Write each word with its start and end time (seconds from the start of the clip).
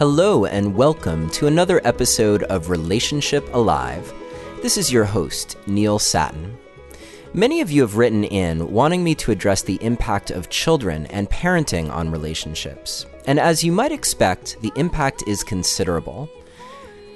Hello, 0.00 0.46
and 0.46 0.74
welcome 0.74 1.28
to 1.28 1.46
another 1.46 1.78
episode 1.84 2.44
of 2.44 2.70
Relationship 2.70 3.46
Alive. 3.52 4.10
This 4.62 4.78
is 4.78 4.90
your 4.90 5.04
host, 5.04 5.58
Neil 5.66 5.98
Sattin. 5.98 6.56
Many 7.34 7.60
of 7.60 7.70
you 7.70 7.82
have 7.82 7.98
written 7.98 8.24
in 8.24 8.72
wanting 8.72 9.04
me 9.04 9.14
to 9.16 9.30
address 9.30 9.60
the 9.60 9.78
impact 9.82 10.30
of 10.30 10.48
children 10.48 11.04
and 11.08 11.28
parenting 11.28 11.90
on 11.90 12.10
relationships. 12.10 13.04
And 13.26 13.38
as 13.38 13.62
you 13.62 13.72
might 13.72 13.92
expect, 13.92 14.56
the 14.62 14.72
impact 14.74 15.24
is 15.26 15.44
considerable. 15.44 16.30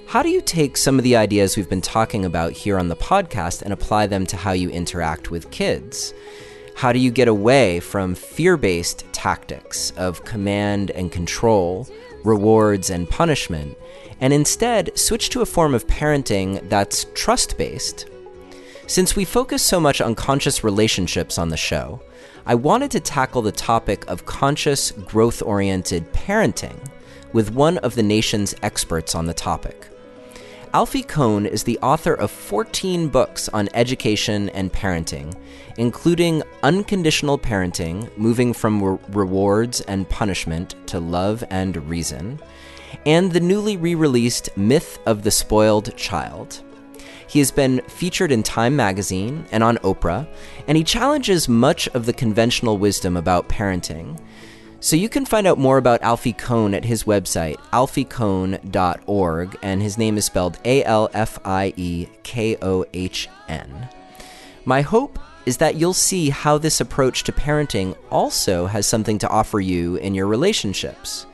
How 0.06 0.22
do 0.22 0.28
you 0.28 0.42
take 0.42 0.76
some 0.76 0.98
of 0.98 1.04
the 1.04 1.16
ideas 1.16 1.56
we've 1.56 1.70
been 1.70 1.80
talking 1.80 2.26
about 2.26 2.52
here 2.52 2.78
on 2.78 2.88
the 2.88 2.96
podcast 2.96 3.62
and 3.62 3.72
apply 3.72 4.08
them 4.08 4.26
to 4.26 4.36
how 4.36 4.52
you 4.52 4.68
interact 4.68 5.30
with 5.30 5.50
kids? 5.50 6.12
How 6.76 6.92
do 6.92 6.98
you 6.98 7.10
get 7.10 7.28
away 7.28 7.80
from 7.80 8.14
fear 8.14 8.58
based 8.58 9.10
tactics 9.12 9.90
of 9.92 10.26
command 10.26 10.90
and 10.90 11.10
control, 11.10 11.88
rewards 12.24 12.90
and 12.90 13.08
punishment, 13.08 13.76
and 14.20 14.32
instead 14.32 14.96
switch 14.98 15.30
to 15.30 15.42
a 15.42 15.46
form 15.46 15.74
of 15.74 15.86
parenting 15.86 16.68
that's 16.68 17.06
trust 17.14 17.56
based? 17.56 18.06
Since 18.86 19.16
we 19.16 19.24
focus 19.24 19.62
so 19.62 19.80
much 19.80 20.00
on 20.00 20.14
conscious 20.14 20.64
relationships 20.64 21.38
on 21.38 21.48
the 21.48 21.56
show, 21.56 22.02
I 22.46 22.54
wanted 22.54 22.90
to 22.90 23.00
tackle 23.00 23.40
the 23.40 23.52
topic 23.52 24.04
of 24.08 24.26
conscious, 24.26 24.90
growth 24.90 25.42
oriented 25.42 26.12
parenting 26.12 26.76
with 27.32 27.52
one 27.54 27.78
of 27.78 27.94
the 27.94 28.02
nation's 28.02 28.54
experts 28.62 29.14
on 29.14 29.26
the 29.26 29.34
topic. 29.34 29.88
Alfie 30.74 31.02
Kohn 31.02 31.46
is 31.46 31.62
the 31.62 31.78
author 31.78 32.14
of 32.14 32.30
14 32.30 33.08
books 33.08 33.48
on 33.50 33.68
education 33.74 34.48
and 34.50 34.72
parenting, 34.72 35.32
including 35.76 36.42
Unconditional 36.62 37.38
Parenting 37.38 38.16
Moving 38.16 38.52
from 38.52 38.82
Re- 38.82 38.98
Rewards 39.10 39.80
and 39.82 40.08
Punishment 40.08 40.74
to 40.86 41.00
Love 41.00 41.44
and 41.50 41.88
Reason, 41.88 42.40
and 43.06 43.32
the 43.32 43.40
newly 43.40 43.76
re 43.76 43.94
released 43.94 44.56
Myth 44.56 44.98
of 45.06 45.22
the 45.22 45.30
Spoiled 45.30 45.96
Child. 45.96 46.62
He 47.26 47.38
has 47.40 47.50
been 47.50 47.80
featured 47.88 48.30
in 48.30 48.42
Time 48.42 48.76
magazine 48.76 49.46
and 49.50 49.64
on 49.64 49.78
Oprah, 49.78 50.28
and 50.68 50.76
he 50.76 50.84
challenges 50.84 51.48
much 51.48 51.88
of 51.88 52.06
the 52.06 52.12
conventional 52.12 52.78
wisdom 52.78 53.16
about 53.16 53.48
parenting 53.48 54.18
so 54.84 54.96
you 54.96 55.08
can 55.08 55.24
find 55.24 55.46
out 55.46 55.56
more 55.56 55.78
about 55.78 56.02
Alfie 56.02 56.34
Kohn 56.34 56.74
at 56.74 56.84
his 56.84 57.04
website, 57.04 57.56
alfiekohn.org, 57.72 59.58
and 59.62 59.80
his 59.80 59.96
name 59.96 60.18
is 60.18 60.26
spelled 60.26 60.58
A 60.66 60.84
L 60.84 61.08
F 61.14 61.38
I 61.42 61.72
E 61.74 62.06
K 62.22 62.58
O 62.60 62.84
H 62.92 63.30
N. 63.48 63.88
My 64.66 64.82
hope 64.82 65.18
is 65.46 65.58
that 65.58 65.76
you'll 65.76 65.92
see 65.92 66.30
how 66.30 66.58
this 66.58 66.80
approach 66.80 67.24
to 67.24 67.32
parenting 67.32 67.96
also 68.10 68.66
has 68.66 68.86
something 68.86 69.18
to 69.18 69.28
offer 69.28 69.60
you 69.60 69.96
in 69.96 70.14
your 70.14 70.26
relationships. 70.26 71.26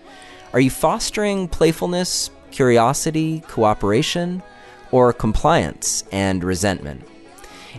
Are 0.52 0.60
you 0.60 0.70
fostering 0.70 1.46
playfulness, 1.46 2.30
curiosity, 2.50 3.40
cooperation, 3.46 4.42
or 4.90 5.12
compliance 5.12 6.04
and 6.10 6.42
resentment? 6.42 7.06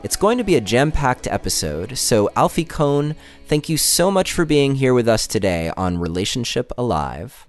It's 0.03 0.15
going 0.15 0.37
to 0.37 0.43
be 0.43 0.55
a 0.55 0.61
jam 0.61 0.91
packed 0.91 1.27
episode, 1.27 1.97
so 1.97 2.29
Alfie 2.35 2.63
Kohn, 2.63 3.15
thank 3.47 3.67
you 3.67 3.77
so 3.77 4.09
much 4.09 4.31
for 4.31 4.45
being 4.45 4.75
here 4.75 4.93
with 4.93 5.07
us 5.07 5.27
today 5.27 5.71
on 5.75 5.99
Relationship 5.99 6.71
Alive. 6.77 7.45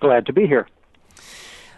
Glad 0.00 0.26
to 0.26 0.32
be 0.32 0.46
here. 0.46 0.66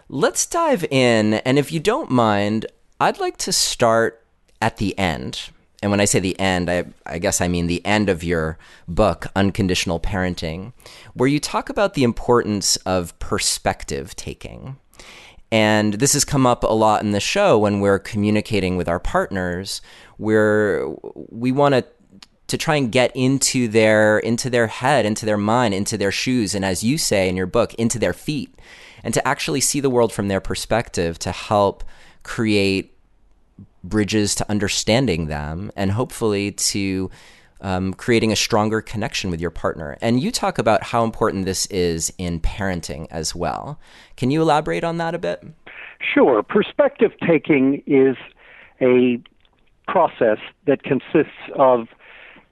Let's 0.08 0.46
dive 0.46 0.84
in, 0.84 1.34
and 1.34 1.58
if 1.58 1.72
you 1.72 1.80
don't 1.80 2.10
mind, 2.10 2.66
I'd 3.00 3.18
like 3.18 3.36
to 3.38 3.52
start 3.52 4.24
at 4.62 4.76
the 4.76 4.96
end. 4.98 5.50
And 5.84 5.90
when 5.90 6.00
I 6.00 6.06
say 6.06 6.18
the 6.18 6.40
end, 6.40 6.70
I, 6.70 6.86
I, 7.04 7.18
guess 7.18 7.42
I 7.42 7.48
mean 7.48 7.66
the 7.66 7.84
end 7.84 8.08
of 8.08 8.24
your 8.24 8.56
book, 8.88 9.26
Unconditional 9.36 10.00
Parenting, 10.00 10.72
where 11.12 11.28
you 11.28 11.38
talk 11.38 11.68
about 11.68 11.92
the 11.92 12.04
importance 12.04 12.76
of 12.86 13.18
perspective 13.18 14.16
taking. 14.16 14.78
And 15.52 15.92
this 15.92 16.14
has 16.14 16.24
come 16.24 16.46
up 16.46 16.64
a 16.64 16.68
lot 16.68 17.02
in 17.02 17.10
the 17.10 17.20
show 17.20 17.58
when 17.58 17.80
we're 17.80 17.98
communicating 17.98 18.78
with 18.78 18.88
our 18.88 18.98
partners, 18.98 19.82
where 20.16 20.88
we 21.12 21.52
want 21.52 21.74
to 21.74 21.84
to 22.46 22.56
try 22.56 22.76
and 22.76 22.90
get 22.90 23.14
into 23.14 23.68
their 23.68 24.18
into 24.20 24.48
their 24.48 24.68
head, 24.68 25.04
into 25.04 25.26
their 25.26 25.36
mind, 25.36 25.74
into 25.74 25.98
their 25.98 26.10
shoes, 26.10 26.54
and 26.54 26.64
as 26.64 26.82
you 26.82 26.96
say 26.96 27.28
in 27.28 27.36
your 27.36 27.46
book, 27.46 27.74
into 27.74 27.98
their 27.98 28.14
feet, 28.14 28.58
and 29.02 29.12
to 29.12 29.28
actually 29.28 29.60
see 29.60 29.80
the 29.80 29.90
world 29.90 30.14
from 30.14 30.28
their 30.28 30.40
perspective 30.40 31.18
to 31.18 31.30
help 31.30 31.84
create 32.22 32.93
bridges 33.84 34.34
to 34.36 34.50
understanding 34.50 35.26
them 35.26 35.70
and 35.76 35.92
hopefully 35.92 36.52
to 36.52 37.10
um, 37.60 37.94
creating 37.94 38.32
a 38.32 38.36
stronger 38.36 38.80
connection 38.80 39.30
with 39.30 39.40
your 39.40 39.50
partner. 39.50 39.96
And 40.00 40.20
you 40.20 40.30
talk 40.30 40.58
about 40.58 40.82
how 40.82 41.04
important 41.04 41.44
this 41.44 41.66
is 41.66 42.12
in 42.18 42.40
parenting 42.40 43.06
as 43.10 43.34
well. 43.34 43.78
Can 44.16 44.30
you 44.30 44.42
elaborate 44.42 44.84
on 44.84 44.98
that 44.98 45.14
a 45.14 45.18
bit? 45.18 45.42
Sure. 46.00 46.42
Perspective 46.42 47.12
taking 47.26 47.82
is 47.86 48.16
a 48.80 49.22
process 49.86 50.38
that 50.66 50.82
consists 50.82 51.32
of 51.56 51.88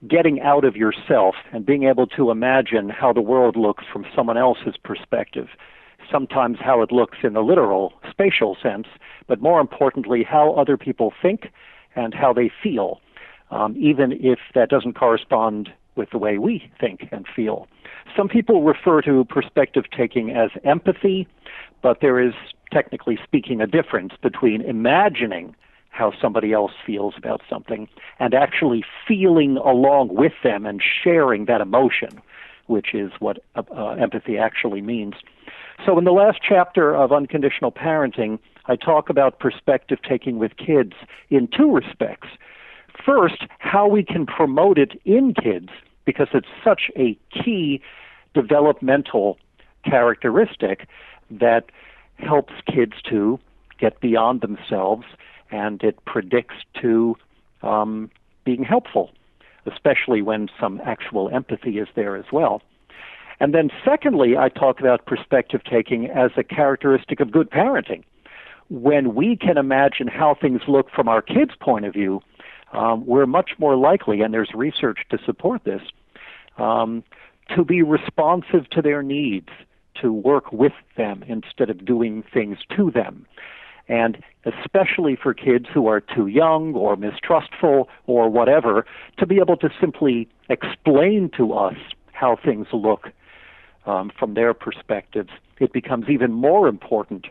getting 0.07 0.41
out 0.41 0.65
of 0.65 0.75
yourself 0.75 1.35
and 1.51 1.65
being 1.65 1.83
able 1.83 2.07
to 2.07 2.31
imagine 2.31 2.89
how 2.89 3.13
the 3.13 3.21
world 3.21 3.55
looks 3.55 3.83
from 3.91 4.05
someone 4.15 4.37
else's 4.37 4.75
perspective. 4.83 5.47
Sometimes 6.11 6.57
how 6.59 6.81
it 6.81 6.91
looks 6.91 7.19
in 7.23 7.33
the 7.33 7.41
literal, 7.41 7.93
spatial 8.09 8.57
sense, 8.61 8.87
but 9.27 9.41
more 9.41 9.59
importantly, 9.59 10.23
how 10.23 10.53
other 10.53 10.77
people 10.77 11.13
think 11.21 11.51
and 11.95 12.13
how 12.13 12.33
they 12.33 12.51
feel 12.61 12.99
um, 13.53 13.75
even 13.77 14.11
if 14.13 14.39
that 14.55 14.69
doesn't 14.69 14.93
correspond 14.93 15.71
with 15.95 16.09
the 16.09 16.17
way 16.17 16.39
we 16.39 16.71
think 16.79 17.07
and 17.11 17.25
feel. 17.35 17.67
Some 18.17 18.27
people 18.27 18.63
refer 18.63 19.01
to 19.03 19.23
perspective 19.25 19.85
taking 19.95 20.31
as 20.31 20.49
empathy, 20.63 21.27
but 21.83 21.99
there 22.01 22.19
is, 22.19 22.33
technically 22.71 23.19
speaking, 23.23 23.61
a 23.61 23.67
difference 23.67 24.13
between 24.21 24.61
imagining 24.61 25.55
how 25.89 26.11
somebody 26.19 26.51
else 26.51 26.71
feels 26.83 27.13
about 27.15 27.41
something 27.47 27.87
and 28.19 28.33
actually 28.33 28.83
feeling 29.07 29.57
along 29.57 30.15
with 30.15 30.33
them 30.43 30.65
and 30.65 30.81
sharing 30.81 31.45
that 31.45 31.61
emotion, 31.61 32.19
which 32.65 32.95
is 32.95 33.11
what 33.19 33.37
uh, 33.55 33.61
uh 33.77 33.91
empathy 33.91 34.35
actually 34.39 34.81
means. 34.81 35.13
So, 35.85 35.97
in 35.97 36.05
the 36.05 36.11
last 36.11 36.39
chapter 36.47 36.95
of 36.95 37.11
Unconditional 37.11 37.71
Parenting, 37.71 38.39
I 38.65 38.75
talk 38.75 39.09
about 39.09 39.39
perspective 39.39 39.99
taking 40.07 40.39
with 40.39 40.55
kids 40.57 40.93
in 41.29 41.47
two 41.47 41.71
respects. 41.71 42.29
First, 43.05 43.43
how 43.59 43.87
we 43.87 44.03
can 44.03 44.25
promote 44.25 44.77
it 44.77 44.93
in 45.03 45.33
kids 45.33 45.69
because 46.05 46.27
it's 46.33 46.47
such 46.63 46.91
a 46.95 47.17
key 47.31 47.81
developmental 48.33 49.37
characteristic 49.83 50.87
that 51.29 51.65
helps 52.17 52.53
kids 52.65 52.93
to 53.09 53.39
get 53.79 53.99
beyond 53.99 54.41
themselves 54.41 55.05
and 55.51 55.83
it 55.83 56.03
predicts 56.05 56.55
to 56.81 57.15
um, 57.61 58.09
being 58.45 58.63
helpful, 58.63 59.11
especially 59.65 60.21
when 60.21 60.49
some 60.59 60.81
actual 60.85 61.29
empathy 61.29 61.77
is 61.77 61.87
there 61.95 62.15
as 62.15 62.25
well. 62.31 62.61
And 63.39 63.53
then, 63.53 63.69
secondly, 63.83 64.37
I 64.37 64.49
talk 64.49 64.79
about 64.79 65.05
perspective 65.05 65.61
taking 65.69 66.09
as 66.09 66.31
a 66.37 66.43
characteristic 66.43 67.19
of 67.19 67.31
good 67.31 67.49
parenting. 67.49 68.03
When 68.69 69.15
we 69.15 69.35
can 69.35 69.57
imagine 69.57 70.07
how 70.07 70.35
things 70.39 70.61
look 70.67 70.89
from 70.89 71.07
our 71.07 71.21
kids' 71.21 71.51
point 71.59 71.85
of 71.85 71.93
view, 71.93 72.21
um, 72.71 73.05
we're 73.05 73.25
much 73.25 73.51
more 73.59 73.75
likely, 73.75 74.21
and 74.21 74.33
there's 74.33 74.51
research 74.53 74.99
to 75.11 75.17
support 75.25 75.63
this, 75.63 75.81
um, 76.57 77.03
to 77.55 77.63
be 77.63 77.81
responsive 77.81 78.69
to 78.71 78.81
their 78.81 79.03
needs, 79.03 79.49
to 80.01 80.11
work 80.11 80.51
with 80.51 80.73
them 80.97 81.23
instead 81.27 81.69
of 81.69 81.85
doing 81.85 82.23
things 82.33 82.57
to 82.75 82.89
them. 82.89 83.25
And 83.87 84.23
especially 84.45 85.15
for 85.21 85.33
kids 85.33 85.65
who 85.71 85.87
are 85.87 85.99
too 85.99 86.27
young 86.27 86.73
or 86.73 86.95
mistrustful 86.95 87.89
or 88.07 88.29
whatever, 88.29 88.85
to 89.17 89.25
be 89.25 89.39
able 89.39 89.57
to 89.57 89.69
simply 89.79 90.27
explain 90.49 91.29
to 91.37 91.53
us 91.53 91.75
how 92.11 92.37
things 92.37 92.67
look 92.71 93.09
um, 93.85 94.11
from 94.17 94.33
their 94.33 94.53
perspectives, 94.53 95.29
it 95.59 95.73
becomes 95.73 96.09
even 96.09 96.31
more 96.31 96.67
important 96.67 97.27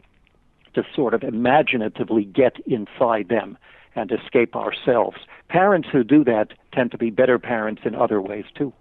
to 0.75 0.85
sort 0.95 1.15
of 1.15 1.23
imaginatively 1.23 2.25
get 2.25 2.57
inside 2.67 3.29
them 3.29 3.59
and 3.95 4.11
escape 4.11 4.57
ourselves. 4.57 5.19
Parents 5.49 5.89
who 5.93 6.03
do 6.03 6.25
that 6.25 6.53
tend 6.73 6.91
to 6.93 6.99
be 6.99 7.11
better 7.11 7.39
parents 7.39 7.83
in 7.85 7.95
other 7.95 8.21
ways 8.21 8.45
too. 8.55 8.73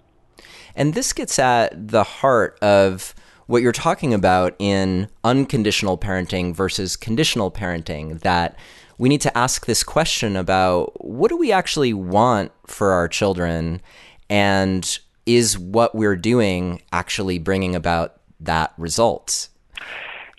And 0.75 0.93
this 0.93 1.11
gets 1.11 1.37
at 1.37 1.89
the 1.89 2.03
heart 2.03 2.57
of 2.61 3.13
what 3.47 3.61
you're 3.61 3.73
talking 3.73 4.13
about 4.13 4.55
in 4.59 5.09
unconditional 5.23 5.97
parenting 5.97 6.55
versus 6.55 6.95
conditional 6.95 7.51
parenting 7.51 8.21
that 8.21 8.57
we 8.97 9.09
need 9.09 9.21
to 9.21 9.37
ask 9.37 9.65
this 9.65 9.83
question 9.83 10.35
about 10.37 11.03
what 11.03 11.29
do 11.29 11.35
we 11.35 11.51
actually 11.51 11.93
want 11.93 12.51
for 12.65 12.91
our 12.91 13.07
children 13.07 13.81
and 14.29 14.99
is 15.25 15.57
what 15.57 15.93
we're 15.95 16.15
doing 16.15 16.81
actually 16.91 17.39
bringing 17.39 17.75
about 17.75 18.19
that 18.39 18.73
result 18.77 19.49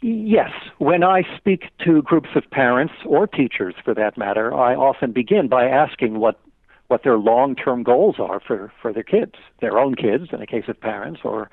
Yes. 0.02 0.50
When 0.79 1.05
I 1.05 1.23
speak 1.37 1.67
to 1.84 2.02
groups 2.02 2.31
of 2.34 2.50
parents 2.50 2.93
or 3.06 3.29
teachers 3.29 3.76
for 3.84 3.94
that 3.94 4.19
matter, 4.19 4.52
I 4.52 4.75
often 4.75 5.12
begin 5.12 5.49
by 5.49 5.67
asking 5.67 6.19
what 6.19 6.40
what 6.88 7.05
their 7.05 7.17
long-term 7.17 7.84
goals 7.84 8.17
are 8.19 8.40
for 8.40 8.73
for 8.82 8.93
their 8.93 9.05
kids, 9.05 9.34
their 9.61 9.79
own 9.79 9.94
kids 9.94 10.25
in 10.32 10.40
the 10.40 10.46
case 10.46 10.64
of 10.67 10.79
parents 10.81 11.20
or 11.23 11.50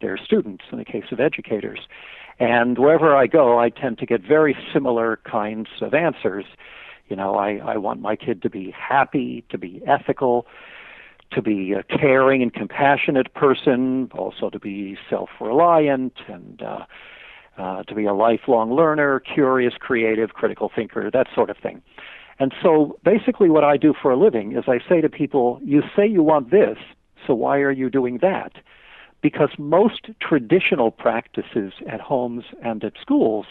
their 0.00 0.16
students, 0.16 0.64
in 0.70 0.78
the 0.78 0.84
case 0.84 1.04
of 1.10 1.18
educators. 1.18 1.80
And 2.38 2.78
wherever 2.78 3.14
I 3.14 3.26
go, 3.26 3.58
I 3.58 3.68
tend 3.70 3.98
to 3.98 4.06
get 4.06 4.22
very 4.22 4.56
similar 4.72 5.18
kinds 5.24 5.68
of 5.82 5.92
answers. 5.92 6.46
You 7.08 7.16
know, 7.16 7.34
I, 7.34 7.56
I 7.56 7.76
want 7.76 8.00
my 8.00 8.14
kid 8.14 8.40
to 8.42 8.48
be 8.48 8.70
happy, 8.70 9.44
to 9.50 9.58
be 9.58 9.82
ethical, 9.84 10.46
to 11.32 11.42
be 11.42 11.72
a 11.72 11.82
caring 11.82 12.42
and 12.42 12.52
compassionate 12.52 13.32
person, 13.34 14.10
also 14.12 14.50
to 14.50 14.58
be 14.58 14.98
self 15.08 15.30
reliant 15.40 16.14
and 16.28 16.62
uh, 16.62 16.84
uh, 17.58 17.82
to 17.84 17.94
be 17.94 18.04
a 18.06 18.14
lifelong 18.14 18.72
learner, 18.72 19.20
curious, 19.20 19.74
creative, 19.78 20.30
critical 20.30 20.70
thinker, 20.74 21.10
that 21.10 21.26
sort 21.34 21.50
of 21.50 21.56
thing. 21.58 21.82
And 22.38 22.54
so 22.62 22.98
basically, 23.04 23.50
what 23.50 23.64
I 23.64 23.76
do 23.76 23.92
for 24.00 24.10
a 24.10 24.16
living 24.16 24.56
is 24.56 24.64
I 24.66 24.78
say 24.88 25.00
to 25.00 25.08
people, 25.08 25.60
You 25.62 25.82
say 25.94 26.06
you 26.06 26.22
want 26.22 26.50
this, 26.50 26.78
so 27.26 27.34
why 27.34 27.58
are 27.58 27.70
you 27.70 27.90
doing 27.90 28.18
that? 28.22 28.52
Because 29.20 29.50
most 29.58 30.08
traditional 30.20 30.90
practices 30.90 31.74
at 31.86 32.00
homes 32.00 32.44
and 32.64 32.82
at 32.82 32.94
schools 32.98 33.44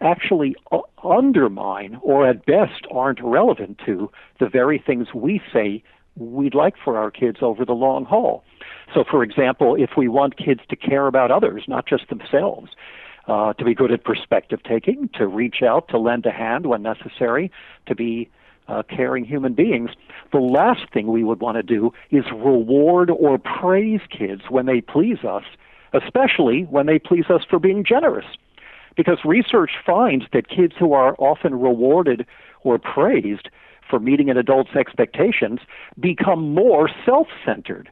actually 0.00 0.56
undermine 1.04 2.00
or 2.02 2.28
at 2.28 2.44
best 2.44 2.84
aren't 2.90 3.20
relevant 3.22 3.80
to 3.86 4.10
the 4.40 4.48
very 4.48 4.82
things 4.84 5.14
we 5.14 5.40
say 5.52 5.84
we'd 6.16 6.54
like 6.54 6.74
for 6.82 6.98
our 6.98 7.10
kids 7.10 7.38
over 7.40 7.64
the 7.64 7.72
long 7.72 8.04
haul. 8.04 8.44
So, 8.94 9.04
for 9.08 9.22
example, 9.22 9.74
if 9.74 9.90
we 9.96 10.08
want 10.08 10.36
kids 10.36 10.60
to 10.68 10.76
care 10.76 11.06
about 11.06 11.30
others, 11.30 11.64
not 11.66 11.86
just 11.86 12.08
themselves, 12.08 12.70
uh, 13.28 13.52
to 13.54 13.64
be 13.64 13.74
good 13.74 13.92
at 13.92 14.04
perspective 14.04 14.60
taking, 14.62 15.08
to 15.14 15.26
reach 15.26 15.62
out, 15.62 15.88
to 15.88 15.98
lend 15.98 16.26
a 16.26 16.30
hand 16.30 16.66
when 16.66 16.82
necessary, 16.82 17.50
to 17.86 17.94
be 17.94 18.28
uh, 18.68 18.82
caring 18.88 19.24
human 19.24 19.54
beings, 19.54 19.90
the 20.32 20.38
last 20.38 20.92
thing 20.92 21.08
we 21.08 21.24
would 21.24 21.40
want 21.40 21.56
to 21.56 21.62
do 21.62 21.92
is 22.10 22.24
reward 22.32 23.10
or 23.10 23.38
praise 23.38 24.00
kids 24.10 24.42
when 24.48 24.66
they 24.66 24.80
please 24.80 25.18
us, 25.24 25.44
especially 25.92 26.62
when 26.64 26.86
they 26.86 26.98
please 26.98 27.26
us 27.28 27.42
for 27.48 27.58
being 27.58 27.84
generous. 27.84 28.26
Because 28.96 29.18
research 29.24 29.72
finds 29.84 30.26
that 30.32 30.48
kids 30.48 30.74
who 30.78 30.92
are 30.92 31.16
often 31.18 31.54
rewarded 31.54 32.26
or 32.62 32.78
praised 32.78 33.48
for 33.92 34.00
meeting 34.00 34.30
an 34.30 34.38
adult's 34.38 34.74
expectations 34.74 35.60
become 36.00 36.54
more 36.54 36.88
self 37.04 37.28
centered. 37.44 37.90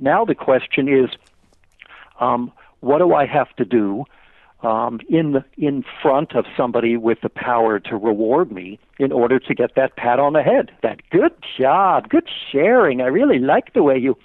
Now 0.00 0.24
the 0.24 0.34
question 0.34 0.88
is 0.88 1.10
um, 2.18 2.50
what 2.80 2.98
do 2.98 3.12
I 3.12 3.26
have 3.26 3.54
to 3.56 3.66
do 3.66 4.06
um, 4.62 5.00
in 5.10 5.32
the, 5.32 5.44
in 5.58 5.84
front 6.02 6.34
of 6.34 6.46
somebody 6.56 6.96
with 6.96 7.20
the 7.20 7.28
power 7.28 7.78
to 7.78 7.96
reward 7.98 8.50
me 8.50 8.78
in 8.98 9.12
order 9.12 9.38
to 9.38 9.54
get 9.54 9.74
that 9.76 9.96
pat 9.96 10.18
on 10.18 10.32
the 10.32 10.42
head. 10.42 10.72
That 10.82 11.02
good 11.10 11.34
job, 11.58 12.08
good 12.08 12.28
sharing. 12.50 13.02
I 13.02 13.06
really 13.08 13.38
like 13.38 13.74
the 13.74 13.82
way 13.82 13.98
you. 13.98 14.16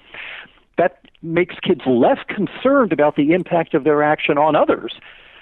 That 0.77 1.01
makes 1.21 1.55
kids 1.59 1.81
less 1.85 2.19
concerned 2.29 2.93
about 2.93 3.17
the 3.17 3.33
impact 3.33 3.73
of 3.73 3.83
their 3.83 4.01
action 4.01 4.37
on 4.37 4.55
others. 4.55 4.93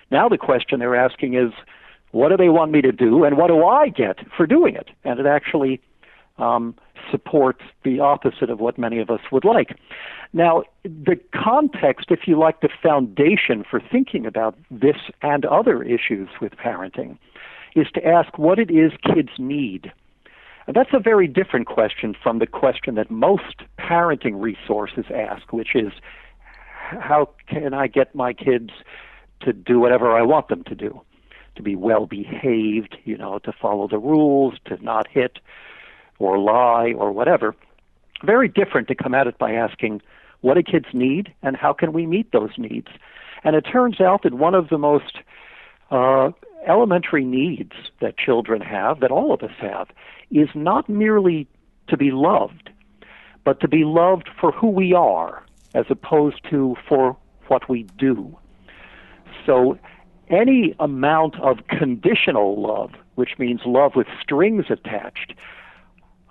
Now 0.10 0.28
the 0.28 0.40
question 0.40 0.80
they're 0.80 0.96
asking 0.96 1.36
is, 1.36 1.54
what 2.12 2.30
do 2.30 2.38
they 2.38 2.50
want 2.50 2.72
me 2.72 2.82
to 2.82 2.92
do, 2.92 3.24
and 3.24 3.38
what 3.38 3.48
do 3.48 3.66
I 3.66 3.90
get 3.90 4.20
for 4.36 4.46
doing 4.46 4.76
it? 4.76 4.90
And 5.04 5.20
it 5.20 5.26
actually 5.26 5.82
um, 6.38 6.76
supports 7.10 7.62
the 7.84 8.00
opposite 8.00 8.50
of 8.50 8.60
what 8.60 8.78
many 8.78 9.00
of 9.00 9.10
us 9.10 9.22
would 9.32 9.46
like. 9.46 9.78
Now, 10.34 10.64
the 10.84 11.20
context, 11.34 12.08
if 12.10 12.22
you 12.26 12.38
like, 12.38 12.62
the 12.62 12.70
foundation 12.82 13.64
for 13.70 13.82
thinking 13.92 14.26
about 14.26 14.58
this 14.70 14.98
and 15.22 15.46
other 15.46 15.84
issues 15.84 16.30
with 16.40 16.54
parenting 16.54 17.18
is 17.76 17.88
to 17.94 18.06
ask 18.06 18.38
what 18.38 18.60
it 18.60 18.70
is 18.72 18.92
kids 19.04 19.30
need. 19.38 19.92
And 20.68 20.76
that's 20.76 20.92
a 20.94 21.00
very 21.00 21.28
different 21.28 21.68
question 21.68 22.16
from 22.22 22.40
the 22.40 22.48
question 22.48 22.96
that 22.96 23.10
most 23.10 23.64
parenting 23.80 24.42
resources 24.42 25.06
ask, 25.14 25.52
which 25.52 25.76
is 25.76 25.92
how 27.00 27.30
can 27.48 27.74
I 27.74 27.88
get 27.88 28.14
my 28.14 28.34
kids 28.34 28.70
to 29.42 29.54
do 29.54 29.80
whatever 29.80 30.12
I 30.12 30.22
want 30.22 30.50
them 30.50 30.64
to 30.66 30.76
do? 30.76 31.02
To 31.62 31.64
be 31.64 31.76
well 31.76 32.08
behaved, 32.08 32.98
you 33.06 33.16
know, 33.16 33.38
to 33.38 33.52
follow 33.52 33.88
the 33.88 34.00
rules, 34.00 34.56
to 34.66 34.84
not 34.84 35.08
hit, 35.08 35.38
or 36.18 36.40
lie 36.40 36.94
or 36.98 37.12
whatever. 37.12 37.56
Very 38.24 38.48
different 38.48 38.88
to 38.88 38.96
come 38.96 39.14
at 39.14 39.28
it 39.28 39.38
by 39.38 39.52
asking, 39.54 40.02
what 40.40 40.56
do 40.56 40.64
kids 40.64 40.88
need 40.92 41.32
and 41.44 41.56
how 41.56 41.72
can 41.72 41.94
we 41.94 42.08
meet 42.08 42.32
those 42.32 42.50
needs? 42.58 42.88
And 43.44 43.56
it 43.56 43.62
turns 43.62 44.02
out 44.02 44.24
that 44.24 44.34
one 44.34 44.56
of 44.56 44.70
the 44.70 44.80
most 44.80 45.20
uh, 45.92 46.32
elementary 46.66 47.26
needs 47.26 47.74
that 48.00 48.18
children 48.18 48.60
have, 48.62 49.00
that 49.02 49.12
all 49.12 49.32
of 49.32 49.44
us 49.44 49.56
have, 49.60 49.88
is 50.32 50.50
not 50.56 50.90
merely 50.90 51.48
to 51.90 51.96
be 51.96 52.10
loved, 52.10 52.72
but 53.44 53.60
to 53.60 53.68
be 53.68 53.84
loved 53.84 54.32
for 54.40 54.52
who 54.52 54.72
we 54.72 54.94
are 54.96 55.46
as 55.76 55.86
opposed 55.92 56.42
to 56.50 56.76
for 56.90 57.16
what 57.50 57.70
we 57.70 57.84
do. 58.00 58.36
So 59.46 59.78
any 60.32 60.76
amount 60.80 61.40
of 61.42 61.68
conditional 61.68 62.62
love, 62.62 62.92
which 63.16 63.38
means 63.38 63.62
love 63.66 63.96
with 63.96 64.08
strings 64.22 64.66
attached, 64.70 65.34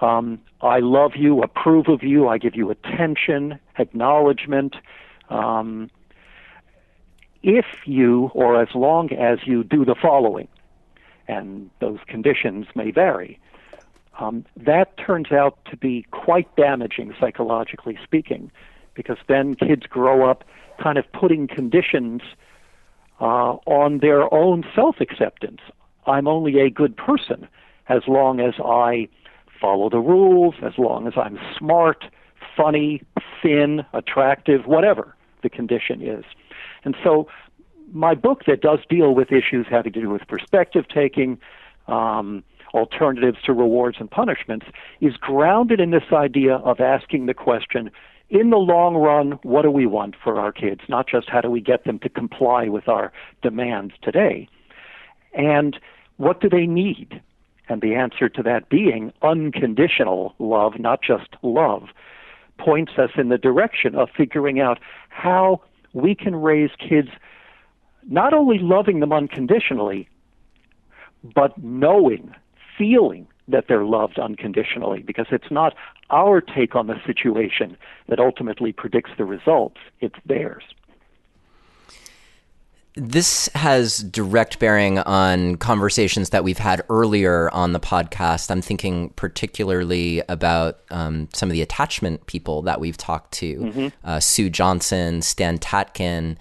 um, 0.01 0.41
I 0.63 0.79
love 0.81 1.13
you, 1.15 1.43
approve 1.43 1.89
of 1.89 2.03
you, 2.03 2.27
I 2.29 2.39
give 2.39 2.57
you 2.57 2.71
attention, 2.71 3.59
acknowledgement. 3.79 4.77
Um, 5.29 5.91
if 7.43 7.67
you, 7.85 8.31
or 8.35 8.61
as 8.61 8.69
long 8.75 9.13
as 9.13 9.41
you 9.47 9.63
do 9.63 9.85
the 9.85 9.95
following, 9.95 10.49
and 11.29 11.71
those 11.81 11.99
conditions 12.07 12.67
may 12.75 12.91
vary, 12.91 13.39
um, 14.19 14.45
that 14.57 14.97
turns 14.97 15.33
out 15.33 15.59
to 15.67 15.77
be 15.77 16.07
quite 16.11 16.55
damaging 16.57 17.15
psychologically 17.21 17.99
speaking, 18.03 18.51
because 18.95 19.19
then 19.29 19.55
kids 19.55 19.83
grow 19.87 20.29
up 20.29 20.45
kind 20.83 20.99
of 20.99 21.11
putting 21.13 21.47
conditions 21.47 22.23
uh, 23.21 23.57
on 23.67 23.99
their 23.99 24.33
own 24.33 24.65
self 24.75 24.97
acceptance. 25.01 25.61
I'm 26.07 26.27
only 26.27 26.61
a 26.61 26.71
good 26.71 26.97
person 26.97 27.47
as 27.89 28.03
long 28.07 28.41
as 28.41 28.55
I 28.65 29.09
follow 29.61 29.91
the 29.91 29.99
rules 29.99 30.55
as 30.63 30.73
long 30.79 31.07
as 31.07 31.13
I'm 31.17 31.39
smart, 31.59 32.05
funny, 32.57 33.03
thin, 33.43 33.85
attractive, 33.93 34.67
whatever 34.67 35.15
the 35.43 35.51
condition 35.51 36.03
is. 36.03 36.25
And 36.85 36.97
so, 37.05 37.29
my 37.93 38.15
book 38.15 38.45
that 38.47 38.61
does 38.61 38.79
deal 38.89 39.15
with 39.15 39.33
issues 39.33 39.67
having 39.69 39.93
to 39.93 40.01
do 40.01 40.11
with 40.11 40.23
perspective 40.29 40.85
taking, 40.89 41.39
um, 41.89 42.45
alternatives 42.73 43.39
to 43.45 43.53
rewards 43.53 43.97
and 43.99 44.09
punishments, 44.09 44.67
is 45.01 45.17
grounded 45.17 45.81
in 45.81 45.91
this 45.91 46.05
idea 46.13 46.57
of 46.57 46.79
asking 46.81 47.27
the 47.27 47.35
question 47.35 47.91
in 48.31 48.51
the 48.51 48.57
long 48.57 48.95
run, 48.95 49.33
what 49.43 49.63
do 49.63 49.71
we 49.71 49.87
want 49.87 50.15
for 50.23 50.39
our 50.39 50.53
kids? 50.53 50.83
Not 50.89 51.09
just 51.09 51.29
how 51.29 51.41
do 51.41 51.51
we 51.51 51.61
get 51.61 51.85
them 51.85 51.99
to 52.01 52.09
comply 52.09 52.69
with 52.69 52.89
our 52.89 53.13
demands 53.43 53.95
today. 54.03 54.49
And 55.35 55.77
what 56.17 56.41
do 56.41 56.49
they 56.49 56.67
need? 56.67 57.21
And 57.69 57.83
the 57.83 57.95
answer 57.95 58.29
to 58.29 58.43
that 58.43 58.69
being 58.69 59.13
unconditional 59.23 60.35
love, 60.39 60.79
not 60.79 61.01
just 61.03 61.29
love, 61.43 61.89
points 62.59 62.93
us 62.99 63.11
in 63.17 63.29
the 63.31 63.39
direction 63.39 63.95
of 63.95 64.09
figuring 64.17 64.61
out 64.61 64.79
how 65.09 65.61
we 65.93 66.15
can 66.15 66.37
raise 66.37 66.71
kids 66.79 67.09
not 68.09 68.33
only 68.33 68.59
loving 68.59 69.01
them 69.01 69.13
unconditionally, 69.13 70.09
but 71.35 71.57
knowing, 71.59 72.35
feeling 72.79 73.27
that 73.51 73.67
they're 73.69 73.85
loved 73.85 74.19
unconditionally, 74.19 75.01
because 75.03 75.27
it's 75.31 75.51
not 75.51 75.75
our 76.11 76.41
take 76.41 76.75
on 76.75 76.87
the 76.87 77.01
situation 77.07 77.77
that 78.09 78.19
ultimately 78.19 78.73
predicts 78.73 79.11
the 79.17 79.25
results, 79.25 79.77
it's 80.01 80.17
theirs. 80.27 80.65
This 82.97 83.49
has 83.55 83.99
direct 83.99 84.59
bearing 84.59 84.99
on 84.99 85.57
conversations 85.57 86.31
that 86.31 86.43
we've 86.43 86.59
had 86.59 86.83
earlier 86.91 87.49
on 87.51 87.73
the 87.73 87.79
podcast. 87.79 88.51
I'm 88.51 88.61
thinking 88.61 89.11
particularly 89.11 90.23
about 90.29 90.81
um, 90.91 91.29
some 91.33 91.49
of 91.49 91.53
the 91.53 91.63
attachment 91.63 92.27
people 92.27 92.63
that 92.63 92.81
we've 92.81 92.97
talked 92.97 93.33
to 93.35 93.59
mm-hmm. 93.59 93.89
uh, 94.05 94.19
Sue 94.19 94.51
Johnson, 94.51 95.23
Stan 95.23 95.59
Tatkin, 95.59 96.37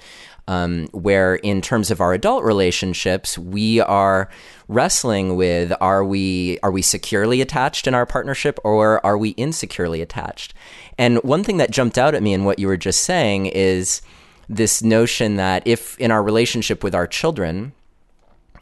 um, 0.50 0.88
where 0.94 1.36
in 1.36 1.62
terms 1.62 1.91
of 1.91 2.01
our 2.01 2.12
adult 2.12 2.44
relationships, 2.44 3.38
we 3.38 3.79
are 3.82 4.29
wrestling 4.68 5.36
with 5.36 5.72
are 5.79 6.03
we 6.03 6.58
are 6.63 6.72
we 6.72 6.82
securely 6.82 7.39
attached 7.39 7.86
in 7.86 7.94
our 7.94 8.08
partnership 8.08 8.60
or 8.63 9.06
are 9.06 9.15
we 9.15 9.29
insecurely 9.32 10.01
attached? 10.01 10.56
And 10.98 11.20
one 11.20 11.44
thing 11.44 11.58
that 11.58 11.70
jumped 11.70 12.00
out 12.00 12.15
at 12.15 12.24
me 12.24 12.34
in 12.34 12.46
what 12.46 12.58
you 12.58 12.65
were 12.65 12.77
just 12.77 13.03
saying 13.03 13.46
is 13.46 14.01
this 14.50 14.82
notion 14.82 15.36
that 15.36 15.62
if 15.68 15.96
in 16.00 16.10
our 16.10 16.24
relationship 16.24 16.84
with 16.84 16.96
our 16.96 17.06
children, 17.06 17.72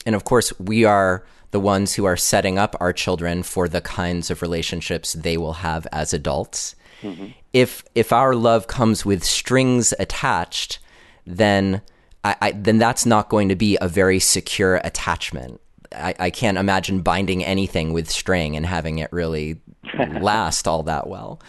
and 0.06 0.13
of 0.13 0.25
course, 0.25 0.51
we 0.60 0.84
are 0.84 1.25
the 1.51 1.60
ones 1.62 1.94
who 1.94 2.03
are 2.03 2.17
setting 2.17 2.60
up 2.60 2.75
our 2.82 2.91
children 2.91 3.44
for 3.44 3.70
the 3.70 3.79
kinds 3.79 4.29
of 4.29 4.41
relationships 4.41 5.13
they 5.13 5.38
will 5.38 5.53
have 5.53 5.88
as 5.94 6.13
adults. 6.13 6.75
Mm-hmm. 7.01 7.27
If 7.53 7.86
if 7.96 8.12
our 8.12 8.36
love 8.36 8.67
comes 8.67 9.06
with 9.06 9.24
strings 9.24 9.94
attached, 9.98 10.79
then 11.27 11.81
I, 12.24 12.36
I, 12.41 12.51
then 12.51 12.77
that's 12.77 13.05
not 13.05 13.29
going 13.29 13.50
to 13.50 13.55
be 13.55 13.77
a 13.79 13.88
very 13.88 14.19
secure 14.19 14.75
attachment. 14.84 15.62
I, 15.93 16.15
I 16.19 16.29
can't 16.29 16.57
imagine 16.57 17.01
binding 17.01 17.43
anything 17.43 17.93
with 17.93 18.10
string 18.10 18.55
and 18.55 18.65
having 18.65 19.00
it 19.00 19.12
really 19.12 19.62
last 20.22 20.67
all 20.67 20.84
that 20.84 21.07
well. 21.07 21.41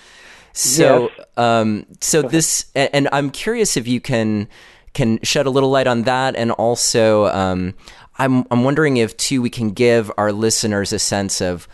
So, 0.52 1.11
yes. 1.16 1.26
um, 1.37 1.87
so 2.00 2.23
this, 2.23 2.70
and 2.75 3.08
I'm 3.12 3.30
curious 3.30 3.76
if 3.76 3.87
you 3.87 4.00
can 4.00 4.49
can 4.94 5.20
shed 5.23 5.47
a 5.47 5.50
little 5.50 5.70
light 5.70 5.87
on 5.87 6.02
that, 6.02 6.35
and 6.35 6.50
also 6.50 7.26
um, 7.26 7.75
I'm 8.18 8.44
I'm 8.50 8.64
wondering 8.64 8.97
if 8.97 9.16
too 9.16 9.40
we 9.40 9.50
can 9.50 9.70
give 9.70 10.11
our 10.18 10.32
listeners 10.32 10.92
a 10.92 10.99
sense 10.99 11.40
of 11.40 11.68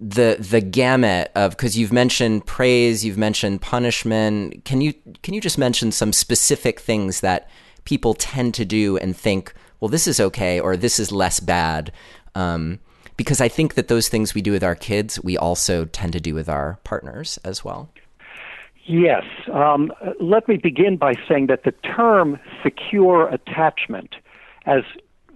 the 0.00 0.36
the 0.40 0.60
gamut 0.60 1.30
of 1.34 1.52
because 1.52 1.78
you've 1.78 1.92
mentioned 1.92 2.46
praise, 2.46 3.04
you've 3.04 3.18
mentioned 3.18 3.62
punishment. 3.62 4.64
Can 4.64 4.80
you 4.80 4.92
can 5.22 5.34
you 5.34 5.40
just 5.40 5.58
mention 5.58 5.92
some 5.92 6.12
specific 6.12 6.80
things 6.80 7.20
that 7.20 7.48
people 7.84 8.14
tend 8.14 8.54
to 8.54 8.64
do 8.64 8.96
and 8.98 9.16
think, 9.16 9.54
well, 9.80 9.88
this 9.88 10.06
is 10.06 10.20
okay 10.20 10.58
or 10.58 10.76
this 10.76 10.98
is 10.98 11.12
less 11.12 11.40
bad? 11.40 11.92
Um, 12.34 12.80
because 13.16 13.40
I 13.40 13.48
think 13.48 13.74
that 13.74 13.88
those 13.88 14.08
things 14.08 14.34
we 14.34 14.42
do 14.42 14.52
with 14.52 14.64
our 14.64 14.74
kids, 14.74 15.22
we 15.22 15.38
also 15.38 15.84
tend 15.84 16.12
to 16.14 16.20
do 16.20 16.34
with 16.34 16.48
our 16.48 16.78
partners 16.84 17.38
as 17.44 17.64
well. 17.64 17.88
Yes. 18.86 19.22
Um, 19.52 19.92
let 20.20 20.46
me 20.46 20.56
begin 20.56 20.96
by 20.96 21.14
saying 21.28 21.46
that 21.46 21.64
the 21.64 21.72
term 21.96 22.38
secure 22.62 23.28
attachment, 23.28 24.16
as 24.66 24.82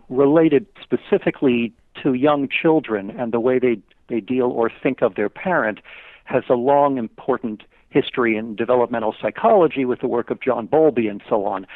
related 0.09 0.67
specifically 0.83 1.73
to 2.03 2.15
young 2.15 2.49
children 2.49 3.11
and 3.11 3.33
the 3.33 3.41
way 3.41 3.59
they, 3.59 3.79
they 4.09 4.21
deal 4.21 4.47
or 4.47 4.71
think 4.83 5.03
of 5.03 5.15
their 5.15 5.29
parent, 5.29 5.81
has 6.25 6.45
a 6.49 6.55
long, 6.55 6.99
important 6.99 7.63
history 7.91 8.37
in 8.37 8.55
developmental 8.55 9.15
psychology 9.21 9.85
with 9.85 10.01
the 10.01 10.09
work 10.09 10.31
of 10.31 10.41
John 10.41 10.67
Bowlby 10.67 11.09
and 11.09 11.23
so 11.29 11.47
on. 11.47 11.67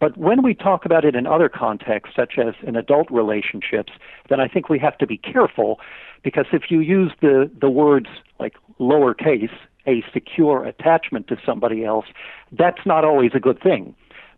But 0.00 0.16
when 0.18 0.42
we 0.42 0.54
talk 0.54 0.84
about 0.84 1.04
it 1.04 1.14
in 1.14 1.26
other 1.26 1.48
contexts, 1.48 2.14
such 2.14 2.34
as 2.38 2.54
in 2.62 2.76
adult 2.76 3.10
relationships, 3.10 3.92
then 4.28 4.40
I 4.40 4.48
think 4.48 4.68
we 4.68 4.78
have 4.80 4.98
to 4.98 5.06
be 5.06 5.16
careful 5.16 5.78
because 6.22 6.46
if 6.52 6.64
you 6.70 6.80
use 6.80 7.12
the, 7.20 7.50
the 7.60 7.70
words 7.70 8.08
like 8.38 8.54
lowercase, 8.80 9.52
a 9.86 10.02
secure 10.12 10.64
attachment 10.64 11.28
to 11.28 11.36
somebody 11.44 11.84
else, 11.84 12.06
that's 12.52 12.84
not 12.84 13.04
always 13.04 13.32
a 13.34 13.40
good 13.40 13.62
thing 13.62 13.94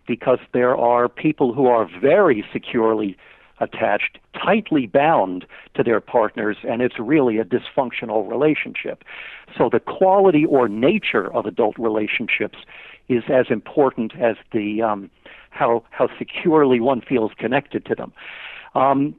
because 0.06 0.38
there 0.52 0.76
are 0.76 1.08
people 1.08 1.52
who 1.52 1.66
are 1.66 1.88
very 2.00 2.44
securely 2.52 3.16
attached, 3.60 4.18
tightly 4.34 4.86
bound 4.86 5.46
to 5.74 5.82
their 5.82 6.00
partners, 6.00 6.58
and 6.68 6.82
it's 6.82 6.98
really 6.98 7.38
a 7.38 7.44
dysfunctional 7.44 8.28
relationship. 8.28 9.04
So 9.56 9.68
the 9.70 9.80
quality 9.80 10.44
or 10.44 10.68
nature 10.68 11.32
of 11.32 11.46
adult 11.46 11.78
relationships 11.78 12.58
is 13.08 13.24
as 13.28 13.46
important 13.50 14.14
as 14.16 14.36
the 14.52 14.82
um, 14.82 15.10
how 15.50 15.84
how 15.90 16.08
securely 16.18 16.80
one 16.80 17.00
feels 17.00 17.32
connected 17.38 17.84
to 17.86 17.94
them. 17.94 18.12
Um, 18.74 19.14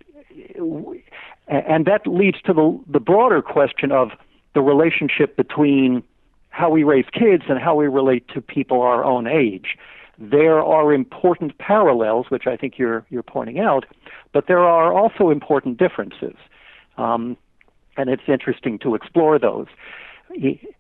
and 1.48 1.86
that 1.86 2.06
leads 2.06 2.42
to 2.44 2.54
the 2.54 2.80
the 2.88 3.00
broader 3.00 3.42
question 3.42 3.92
of 3.92 4.12
the 4.54 4.62
relationship 4.62 5.36
between 5.36 6.04
how 6.50 6.70
we 6.70 6.84
raise 6.84 7.06
kids 7.14 7.44
and 7.50 7.60
how 7.60 7.76
we 7.76 7.88
relate 7.88 8.28
to 8.30 8.42
people 8.42 8.82
our 8.82 9.04
own 9.04 9.28
age. 9.28 9.78
There 10.18 10.60
are 10.64 10.94
important 10.94 11.58
parallels, 11.60 12.28
which 12.30 12.48
I 12.48 12.58
think 12.58 12.78
you're 12.78 13.06
you're 13.10 13.24
pointing 13.24 13.60
out, 13.60 13.86
but 14.34 14.48
there 14.48 14.64
are 14.64 14.94
also 14.94 15.30
important 15.30 15.78
differences, 15.78 16.36
um, 16.98 17.38
and 17.98 18.10
it's 18.10 18.24
interesting 18.28 18.80
to 18.80 18.96
explore 18.96 19.38
those. 19.38 19.68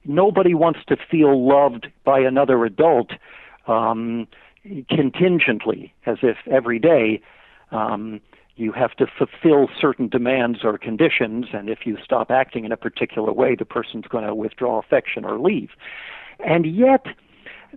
Nobody 0.06 0.53
wants 0.53 0.79
to 0.88 0.98
feel 1.10 1.48
loved 1.48 1.88
by 2.03 2.20
another 2.20 2.65
adult 2.65 3.12
um, 3.67 4.27
contingently, 4.89 5.94
as 6.06 6.17
if 6.24 6.38
every 6.50 6.79
day 6.79 7.22
um, 7.72 8.20
you 8.56 8.72
have 8.72 8.96
to 8.96 9.06
fulfill 9.06 9.70
certain 9.79 10.08
demands 10.08 10.60
or 10.63 10.77
conditions, 10.77 11.46
and 11.53 11.70
if 11.70 11.86
you 11.86 11.98
stop 12.03 12.32
acting 12.32 12.65
in 12.65 12.72
a 12.72 12.77
particular 12.77 13.32
way, 13.32 13.56
the 13.56 13.65
person's 13.65 14.06
going 14.08 14.25
to 14.25 14.34
withdraw 14.34 14.79
affection 14.79 15.24
or 15.24 15.39
leave. 15.39 15.70
And 16.39 16.65
yet, 16.65 17.06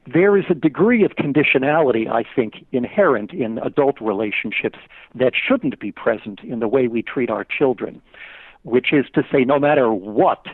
there 0.07 0.37
is 0.37 0.45
a 0.49 0.55
degree 0.55 1.05
of 1.05 1.13
conditionality, 1.13 2.11
I 2.11 2.25
think, 2.35 2.65
inherent 2.73 3.33
in 3.33 3.59
adult 3.59 4.01
relationships 4.01 4.79
that 5.15 5.33
shouldn't 5.35 5.79
be 5.81 5.93
present 5.93 6.41
in 6.41 6.61
the 6.61 6.69
way 6.69 6.89
we 6.89 7.03
treat 7.03 7.31
our 7.31 7.45
children, 7.45 8.01
which 8.63 8.93
is 8.93 9.07
to 9.15 9.23
say, 9.31 9.45
no 9.45 9.59
matter 9.59 9.93
what, 9.93 10.47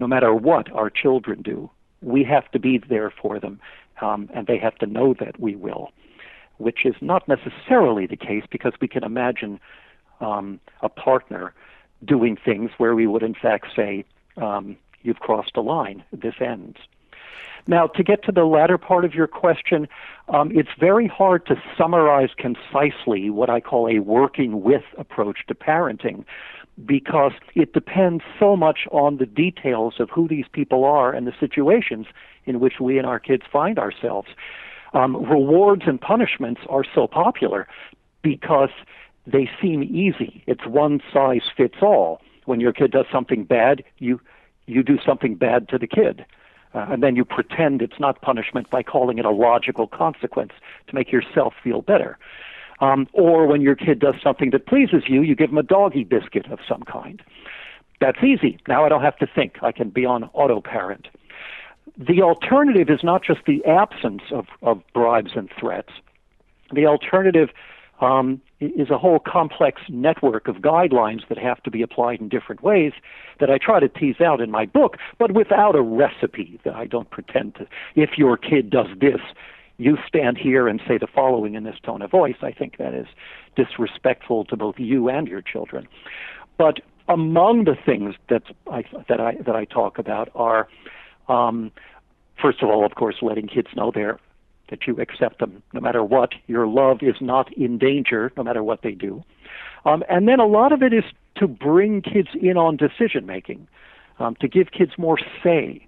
no 0.00 0.06
matter 0.06 0.34
what 0.34 0.70
our 0.72 0.90
children 0.90 1.42
do, 1.42 1.70
we 2.00 2.22
have 2.24 2.50
to 2.52 2.58
be 2.58 2.78
there 2.78 3.10
for 3.10 3.40
them, 3.40 3.60
um, 4.00 4.30
and 4.34 4.46
they 4.46 4.58
have 4.58 4.76
to 4.76 4.86
know 4.86 5.14
that 5.18 5.40
we 5.40 5.56
will 5.56 5.90
which 6.58 6.84
is 6.84 6.94
not 7.00 7.26
necessarily 7.26 8.06
the 8.06 8.16
case 8.16 8.44
because 8.50 8.72
we 8.80 8.88
can 8.88 9.02
imagine 9.02 9.58
um, 10.20 10.60
a 10.82 10.88
partner 10.88 11.54
doing 12.04 12.36
things 12.36 12.70
where 12.78 12.94
we 12.94 13.06
would 13.06 13.22
in 13.22 13.34
fact 13.34 13.66
say, 13.74 14.04
um, 14.36 14.76
You've 15.02 15.20
crossed 15.20 15.56
a 15.56 15.60
line, 15.60 16.02
this 16.12 16.34
ends. 16.40 16.76
Now, 17.68 17.86
to 17.86 18.02
get 18.02 18.24
to 18.24 18.32
the 18.32 18.44
latter 18.44 18.78
part 18.78 19.04
of 19.04 19.14
your 19.14 19.28
question, 19.28 19.86
um, 20.28 20.50
it's 20.52 20.70
very 20.80 21.06
hard 21.06 21.46
to 21.46 21.62
summarize 21.76 22.30
concisely 22.36 23.30
what 23.30 23.50
I 23.50 23.60
call 23.60 23.88
a 23.88 24.00
working 24.00 24.62
with 24.62 24.82
approach 24.96 25.46
to 25.46 25.54
parenting 25.54 26.24
because 26.84 27.32
it 27.54 27.72
depends 27.72 28.24
so 28.40 28.56
much 28.56 28.88
on 28.90 29.18
the 29.18 29.26
details 29.26 29.94
of 30.00 30.10
who 30.10 30.26
these 30.26 30.46
people 30.50 30.84
are 30.84 31.12
and 31.12 31.26
the 31.26 31.34
situations 31.38 32.06
in 32.46 32.58
which 32.58 32.74
we 32.80 32.98
and 32.98 33.06
our 33.06 33.20
kids 33.20 33.42
find 33.52 33.78
ourselves 33.78 34.28
um, 34.94 35.16
rewards 35.24 35.82
and 35.86 36.00
punishments 36.00 36.60
are 36.68 36.84
so 36.94 37.06
popular 37.06 37.68
because 38.22 38.70
they 39.26 39.48
seem 39.60 39.82
easy. 39.82 40.42
It's 40.46 40.66
one 40.66 41.00
size 41.12 41.42
fits 41.56 41.76
all. 41.82 42.20
When 42.46 42.60
your 42.60 42.72
kid 42.72 42.92
does 42.92 43.06
something 43.12 43.44
bad, 43.44 43.84
you 43.98 44.20
you 44.66 44.82
do 44.82 44.98
something 45.04 45.34
bad 45.34 45.68
to 45.70 45.78
the 45.78 45.86
kid. 45.86 46.24
Uh, 46.78 46.92
and 46.92 47.02
then 47.02 47.16
you 47.16 47.24
pretend 47.24 47.82
it's 47.82 47.98
not 47.98 48.22
punishment 48.22 48.70
by 48.70 48.82
calling 48.82 49.18
it 49.18 49.24
a 49.24 49.30
logical 49.30 49.88
consequence 49.88 50.52
to 50.86 50.94
make 50.94 51.10
yourself 51.10 51.54
feel 51.62 51.82
better. 51.82 52.18
Um, 52.80 53.08
or 53.12 53.46
when 53.46 53.60
your 53.60 53.74
kid 53.74 53.98
does 53.98 54.14
something 54.22 54.50
that 54.50 54.66
pleases 54.66 55.04
you, 55.08 55.22
you 55.22 55.34
give 55.34 55.50
them 55.50 55.58
a 55.58 55.64
doggy 55.64 56.04
biscuit 56.04 56.46
of 56.52 56.60
some 56.68 56.82
kind. 56.82 57.20
That's 58.00 58.22
easy. 58.22 58.60
Now 58.68 58.84
I 58.84 58.88
don't 58.88 59.02
have 59.02 59.18
to 59.18 59.26
think. 59.26 59.56
I 59.62 59.72
can 59.72 59.90
be 59.90 60.04
on 60.04 60.30
auto 60.32 60.60
parent 60.60 61.08
the 61.98 62.22
alternative 62.22 62.90
is 62.90 63.02
not 63.02 63.22
just 63.22 63.40
the 63.46 63.64
absence 63.64 64.22
of, 64.30 64.46
of 64.62 64.82
bribes 64.94 65.32
and 65.34 65.50
threats. 65.58 65.92
The 66.72 66.86
alternative 66.86 67.50
um, 68.00 68.40
is 68.60 68.90
a 68.90 68.98
whole 68.98 69.20
complex 69.20 69.82
network 69.88 70.48
of 70.48 70.56
guidelines 70.56 71.26
that 71.28 71.38
have 71.38 71.62
to 71.62 71.70
be 71.70 71.82
applied 71.82 72.20
in 72.20 72.28
different 72.28 72.62
ways 72.62 72.92
that 73.40 73.50
I 73.50 73.58
try 73.58 73.78
to 73.80 73.88
tease 73.88 74.20
out 74.20 74.40
in 74.40 74.50
my 74.50 74.66
book, 74.66 74.96
but 75.18 75.32
without 75.32 75.76
a 75.76 75.82
recipe 75.82 76.58
that 76.64 76.74
I 76.74 76.86
don't 76.86 77.10
pretend 77.10 77.54
to. 77.56 77.66
If 77.94 78.18
your 78.18 78.36
kid 78.36 78.70
does 78.70 78.88
this, 79.00 79.20
you 79.76 79.96
stand 80.08 80.38
here 80.38 80.66
and 80.66 80.80
say 80.88 80.98
the 80.98 81.06
following 81.06 81.54
in 81.54 81.62
this 81.62 81.76
tone 81.84 82.02
of 82.02 82.10
voice. 82.10 82.36
I 82.42 82.50
think 82.50 82.78
that 82.78 82.94
is 82.94 83.06
disrespectful 83.54 84.44
to 84.46 84.56
both 84.56 84.74
you 84.78 85.08
and 85.08 85.28
your 85.28 85.40
children. 85.40 85.86
But 86.56 86.80
among 87.08 87.64
the 87.64 87.76
things 87.86 88.16
that 88.28 88.42
I 88.70 88.84
that 89.08 89.20
I 89.20 89.36
that 89.46 89.54
I 89.54 89.64
talk 89.66 89.98
about 89.98 90.30
are 90.34 90.68
um, 91.28 91.70
first 92.42 92.60
of 92.60 92.70
all, 92.70 92.84
of 92.84 92.96
course, 92.96 93.16
letting 93.22 93.46
kids 93.46 93.68
know 93.76 93.92
there 93.94 94.18
that 94.70 94.86
you 94.86 94.96
accept 95.00 95.38
them 95.38 95.62
no 95.72 95.80
matter 95.80 96.04
what. 96.04 96.30
Your 96.46 96.66
love 96.66 96.98
is 97.02 97.16
not 97.20 97.52
in 97.54 97.78
danger 97.78 98.32
no 98.36 98.42
matter 98.42 98.62
what 98.62 98.82
they 98.82 98.92
do. 98.92 99.24
Um, 99.84 100.02
and 100.08 100.28
then 100.28 100.40
a 100.40 100.46
lot 100.46 100.72
of 100.72 100.82
it 100.82 100.92
is 100.92 101.04
to 101.36 101.46
bring 101.46 102.02
kids 102.02 102.28
in 102.40 102.56
on 102.56 102.76
decision 102.76 103.26
making, 103.26 103.68
um, 104.18 104.36
to 104.40 104.48
give 104.48 104.70
kids 104.72 104.92
more 104.98 105.18
say. 105.42 105.86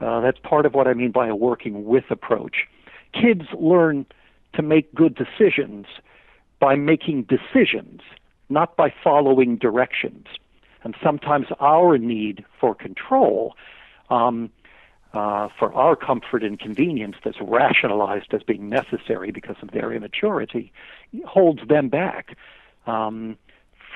Uh, 0.00 0.20
that's 0.20 0.38
part 0.38 0.66
of 0.66 0.74
what 0.74 0.86
I 0.86 0.94
mean 0.94 1.12
by 1.12 1.28
a 1.28 1.36
working 1.36 1.84
with 1.84 2.04
approach. 2.10 2.66
Kids 3.12 3.42
learn 3.58 4.06
to 4.54 4.62
make 4.62 4.94
good 4.94 5.14
decisions 5.14 5.86
by 6.60 6.76
making 6.76 7.24
decisions, 7.24 8.00
not 8.48 8.76
by 8.76 8.92
following 9.02 9.56
directions. 9.56 10.26
And 10.84 10.94
sometimes 11.02 11.46
our 11.60 11.96
need 11.98 12.44
for 12.60 12.74
control 12.74 13.54
um, 14.10 14.50
uh, 15.14 15.48
for 15.58 15.72
our 15.74 15.94
comfort 15.94 16.42
and 16.42 16.58
convenience 16.58 17.16
that's 17.24 17.40
rationalized 17.40 18.32
as 18.32 18.42
being 18.42 18.68
necessary 18.68 19.30
because 19.30 19.56
of 19.62 19.70
their 19.72 19.92
immaturity 19.92 20.72
holds 21.26 21.60
them 21.68 21.88
back 21.88 22.36
um, 22.86 23.36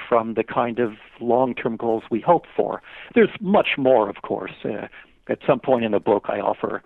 from 0.08 0.34
the 0.34 0.44
kind 0.44 0.78
of 0.78 0.92
long-term 1.20 1.76
goals 1.76 2.04
we 2.10 2.20
hope 2.20 2.44
for. 2.54 2.82
There's 3.14 3.30
much 3.40 3.78
more, 3.78 4.08
of 4.08 4.22
course. 4.22 4.52
Uh, 4.64 4.88
at 5.28 5.38
some 5.46 5.58
point 5.58 5.84
in 5.84 5.92
the 5.92 6.00
book, 6.00 6.26
I 6.28 6.38
offer, 6.38 6.82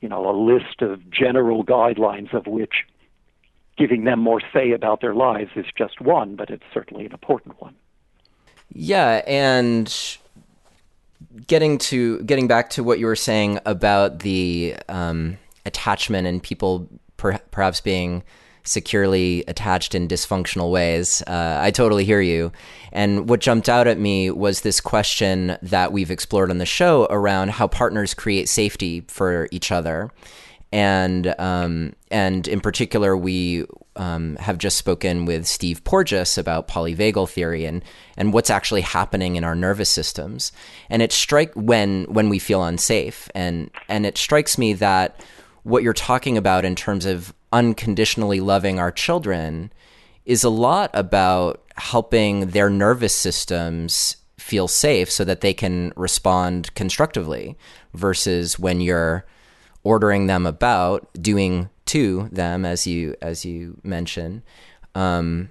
you 0.00 0.08
know, 0.08 0.28
a 0.28 0.34
list 0.36 0.80
of 0.80 1.08
general 1.10 1.64
guidelines 1.64 2.32
of 2.32 2.46
which 2.46 2.86
giving 3.76 4.04
them 4.04 4.18
more 4.18 4.40
say 4.52 4.72
about 4.72 5.00
their 5.00 5.14
lives 5.14 5.50
is 5.54 5.66
just 5.76 6.00
one, 6.00 6.34
but 6.34 6.50
it's 6.50 6.64
certainly 6.74 7.06
an 7.06 7.12
important 7.12 7.60
one. 7.60 7.76
Yeah, 8.72 9.22
and 9.26 10.18
getting 11.46 11.78
to 11.78 12.20
getting 12.22 12.48
back 12.48 12.70
to 12.70 12.84
what 12.84 12.98
you 12.98 13.06
were 13.06 13.16
saying 13.16 13.58
about 13.66 14.20
the 14.20 14.76
um, 14.88 15.38
attachment 15.66 16.26
and 16.26 16.42
people 16.42 16.88
per- 17.16 17.38
perhaps 17.50 17.80
being 17.80 18.22
securely 18.64 19.44
attached 19.48 19.94
in 19.94 20.06
dysfunctional 20.08 20.70
ways. 20.70 21.22
Uh, 21.26 21.58
I 21.60 21.70
totally 21.70 22.04
hear 22.04 22.20
you. 22.20 22.52
And 22.92 23.28
what 23.28 23.40
jumped 23.40 23.68
out 23.68 23.86
at 23.86 23.98
me 23.98 24.30
was 24.30 24.60
this 24.60 24.80
question 24.80 25.56
that 25.62 25.90
we've 25.90 26.10
explored 26.10 26.50
on 26.50 26.58
the 26.58 26.66
show 26.66 27.06
around 27.08 27.52
how 27.52 27.66
partners 27.66 28.12
create 28.12 28.48
safety 28.48 29.04
for 29.08 29.48
each 29.50 29.72
other. 29.72 30.10
and 30.72 31.34
um, 31.38 31.94
and 32.10 32.46
in 32.46 32.60
particular, 32.60 33.16
we 33.16 33.64
um, 33.98 34.36
have 34.36 34.58
just 34.58 34.78
spoken 34.78 35.26
with 35.26 35.46
Steve 35.46 35.84
Porges 35.84 36.38
about 36.38 36.68
polyvagal 36.68 37.28
theory 37.28 37.64
and 37.64 37.84
and 38.16 38.32
what's 38.32 38.50
actually 38.50 38.80
happening 38.80 39.36
in 39.36 39.44
our 39.44 39.54
nervous 39.54 39.90
systems. 39.90 40.52
And 40.88 41.02
it 41.02 41.12
strike 41.12 41.52
when 41.54 42.04
when 42.04 42.28
we 42.28 42.38
feel 42.38 42.62
unsafe, 42.62 43.28
and 43.34 43.70
and 43.88 44.06
it 44.06 44.16
strikes 44.16 44.56
me 44.56 44.72
that 44.74 45.20
what 45.64 45.82
you're 45.82 45.92
talking 45.92 46.38
about 46.38 46.64
in 46.64 46.74
terms 46.74 47.04
of 47.04 47.34
unconditionally 47.52 48.40
loving 48.40 48.78
our 48.78 48.90
children 48.90 49.72
is 50.24 50.44
a 50.44 50.50
lot 50.50 50.90
about 50.94 51.62
helping 51.76 52.48
their 52.48 52.70
nervous 52.70 53.14
systems 53.14 54.16
feel 54.38 54.68
safe 54.68 55.10
so 55.10 55.24
that 55.24 55.40
they 55.40 55.52
can 55.52 55.92
respond 55.96 56.72
constructively 56.74 57.56
versus 57.92 58.58
when 58.58 58.80
you're 58.80 59.24
ordering 59.82 60.26
them 60.26 60.46
about 60.46 61.08
doing 61.20 61.68
to 61.88 62.28
them 62.30 62.64
as 62.64 62.86
you 62.86 63.14
as 63.20 63.44
you 63.44 63.80
mentioned. 63.82 64.42
Um, 64.94 65.50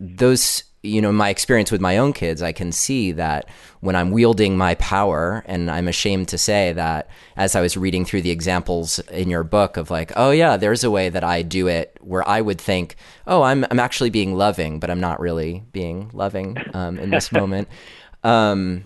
those 0.00 0.64
you 0.82 1.00
know 1.00 1.10
my 1.10 1.30
experience 1.30 1.72
with 1.72 1.80
my 1.80 1.96
own 1.96 2.12
kids 2.12 2.42
i 2.42 2.52
can 2.52 2.70
see 2.70 3.10
that 3.10 3.48
when 3.80 3.96
i'm 3.96 4.12
wielding 4.12 4.56
my 4.56 4.74
power 4.76 5.42
and 5.46 5.68
i'm 5.70 5.88
ashamed 5.88 6.28
to 6.28 6.38
say 6.38 6.72
that 6.72 7.08
as 7.36 7.56
i 7.56 7.60
was 7.60 7.76
reading 7.76 8.04
through 8.04 8.22
the 8.22 8.30
examples 8.30 9.00
in 9.10 9.28
your 9.28 9.42
book 9.42 9.76
of 9.76 9.90
like 9.90 10.12
oh 10.14 10.30
yeah 10.30 10.56
there's 10.56 10.84
a 10.84 10.90
way 10.90 11.08
that 11.08 11.24
i 11.24 11.42
do 11.42 11.66
it 11.66 11.96
where 12.02 12.28
i 12.28 12.40
would 12.40 12.60
think 12.60 12.94
oh 13.26 13.42
i'm 13.42 13.64
i'm 13.70 13.80
actually 13.80 14.10
being 14.10 14.34
loving 14.36 14.78
but 14.78 14.90
i'm 14.90 15.00
not 15.00 15.18
really 15.18 15.64
being 15.72 16.08
loving 16.12 16.56
um, 16.74 16.98
in 16.98 17.10
this 17.10 17.32
moment. 17.32 17.68
Um, 18.24 18.84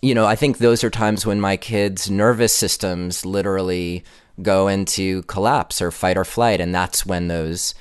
you 0.00 0.14
know, 0.14 0.26
I 0.26 0.36
think 0.36 0.58
those 0.58 0.84
are 0.84 0.90
times 0.90 1.26
when 1.26 1.40
my 1.40 1.56
kids' 1.56 2.08
nervous 2.08 2.54
systems 2.54 3.26
literally 3.26 4.04
go 4.42 4.68
into 4.68 5.22
collapse 5.22 5.82
or 5.82 5.90
fight 5.90 6.16
or 6.16 6.24
flight, 6.24 6.60
and 6.60 6.74
that's 6.74 7.04
when 7.04 7.28
those 7.28 7.74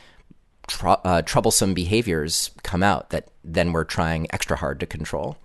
tr- 0.68 0.90
uh, 1.04 1.22
troublesome 1.22 1.74
behaviors 1.74 2.52
come 2.64 2.84
out 2.84 3.10
that 3.10 3.30
then 3.44 3.72
we're 3.72 3.84
trying 3.84 4.28
extra 4.32 4.58
hard 4.58 4.80
to 4.80 4.86
control. 4.86 5.38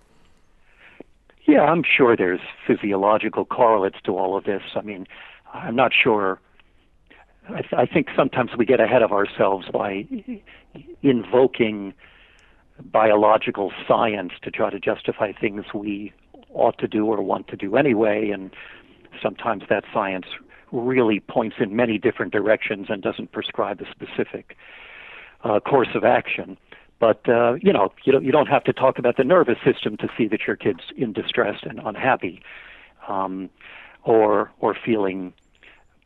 Yeah, 1.45 1.61
I'm 1.61 1.83
sure 1.83 2.15
there's 2.15 2.39
physiological 2.65 3.45
correlates 3.45 3.97
to 4.05 4.17
all 4.17 4.37
of 4.37 4.45
this. 4.45 4.61
I 4.75 4.81
mean, 4.81 5.05
I'm 5.53 5.75
not 5.75 5.91
sure. 5.93 6.39
I, 7.49 7.61
th- 7.61 7.73
I 7.73 7.85
think 7.85 8.07
sometimes 8.15 8.51
we 8.57 8.65
get 8.65 8.79
ahead 8.79 9.01
of 9.01 9.11
ourselves 9.11 9.67
by 9.71 10.07
invoking 11.01 11.93
biological 12.81 13.71
science 13.87 14.31
to 14.41 14.51
try 14.51 14.69
to 14.69 14.79
justify 14.79 15.33
things 15.33 15.65
we 15.73 16.13
ought 16.53 16.77
to 16.77 16.87
do 16.87 17.05
or 17.05 17.21
want 17.21 17.47
to 17.49 17.57
do 17.57 17.75
anyway, 17.75 18.29
and 18.29 18.51
sometimes 19.21 19.63
that 19.69 19.83
science 19.93 20.25
really 20.73 21.19
points 21.19 21.57
in 21.59 21.75
many 21.75 21.97
different 21.97 22.33
directions 22.33 22.87
and 22.89 23.01
doesn't 23.01 23.31
prescribe 23.31 23.79
a 23.81 23.89
specific 23.91 24.57
uh, 25.43 25.59
course 25.59 25.89
of 25.95 26.03
action. 26.03 26.57
But 26.99 27.27
uh, 27.29 27.55
you 27.61 27.71
know, 27.71 27.93
you 28.03 28.11
don't 28.11 28.23
you 28.23 28.31
don't 28.31 28.47
have 28.47 28.63
to 28.65 28.73
talk 28.73 28.97
about 28.97 29.17
the 29.17 29.23
nervous 29.23 29.57
system 29.63 29.97
to 29.97 30.09
see 30.17 30.27
that 30.27 30.47
your 30.47 30.55
kid's 30.55 30.83
in 30.95 31.13
distress 31.13 31.59
and 31.63 31.79
unhappy, 31.83 32.41
um, 33.07 33.49
or 34.03 34.51
or 34.59 34.73
feeling 34.73 35.33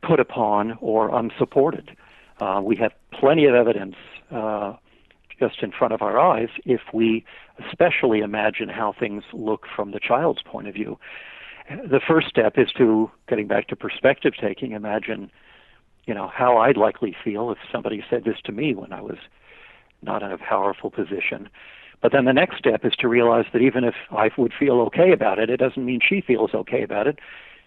put 0.02 0.20
upon 0.20 0.76
or 0.80 1.14
unsupported. 1.16 1.96
Uh, 2.40 2.60
we 2.62 2.76
have 2.76 2.92
plenty 3.12 3.46
of 3.46 3.54
evidence 3.54 3.96
uh, 4.30 4.74
just 5.38 5.62
in 5.62 5.72
front 5.72 5.92
of 5.92 6.02
our 6.02 6.18
eyes 6.18 6.48
if 6.64 6.80
we 6.92 7.24
especially 7.64 8.20
imagine 8.20 8.68
how 8.68 8.92
things 8.92 9.24
look 9.32 9.66
from 9.74 9.90
the 9.92 10.00
child's 10.00 10.42
point 10.42 10.68
of 10.68 10.74
view. 10.74 10.98
The 11.68 12.00
first 12.06 12.28
step 12.28 12.54
is 12.56 12.68
to 12.78 13.10
getting 13.28 13.46
back 13.46 13.68
to 13.68 13.76
perspective 13.76 14.32
taking, 14.40 14.72
imagine, 14.72 15.30
you 16.06 16.14
know, 16.14 16.28
how 16.28 16.56
I'd 16.58 16.76
likely 16.76 17.14
feel 17.22 17.50
if 17.50 17.58
somebody 17.70 18.02
said 18.08 18.24
this 18.24 18.36
to 18.44 18.52
me 18.52 18.74
when 18.74 18.92
I 18.92 19.02
was 19.02 19.18
not 20.02 20.22
in 20.22 20.32
a 20.32 20.38
powerful 20.38 20.90
position. 20.90 21.48
But 22.00 22.12
then 22.12 22.24
the 22.24 22.32
next 22.32 22.58
step 22.58 22.84
is 22.84 22.92
to 23.00 23.08
realize 23.08 23.46
that 23.52 23.60
even 23.60 23.84
if 23.84 23.94
I 24.10 24.30
would 24.38 24.52
feel 24.58 24.80
okay 24.82 25.12
about 25.12 25.38
it, 25.38 25.50
it 25.50 25.58
doesn't 25.58 25.84
mean 25.84 26.00
she 26.06 26.20
feels 26.20 26.54
okay 26.54 26.82
about 26.82 27.06
it 27.06 27.18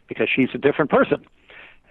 because 0.08 0.30
she's 0.34 0.50
a 0.54 0.58
different 0.58 0.90
person 0.90 1.26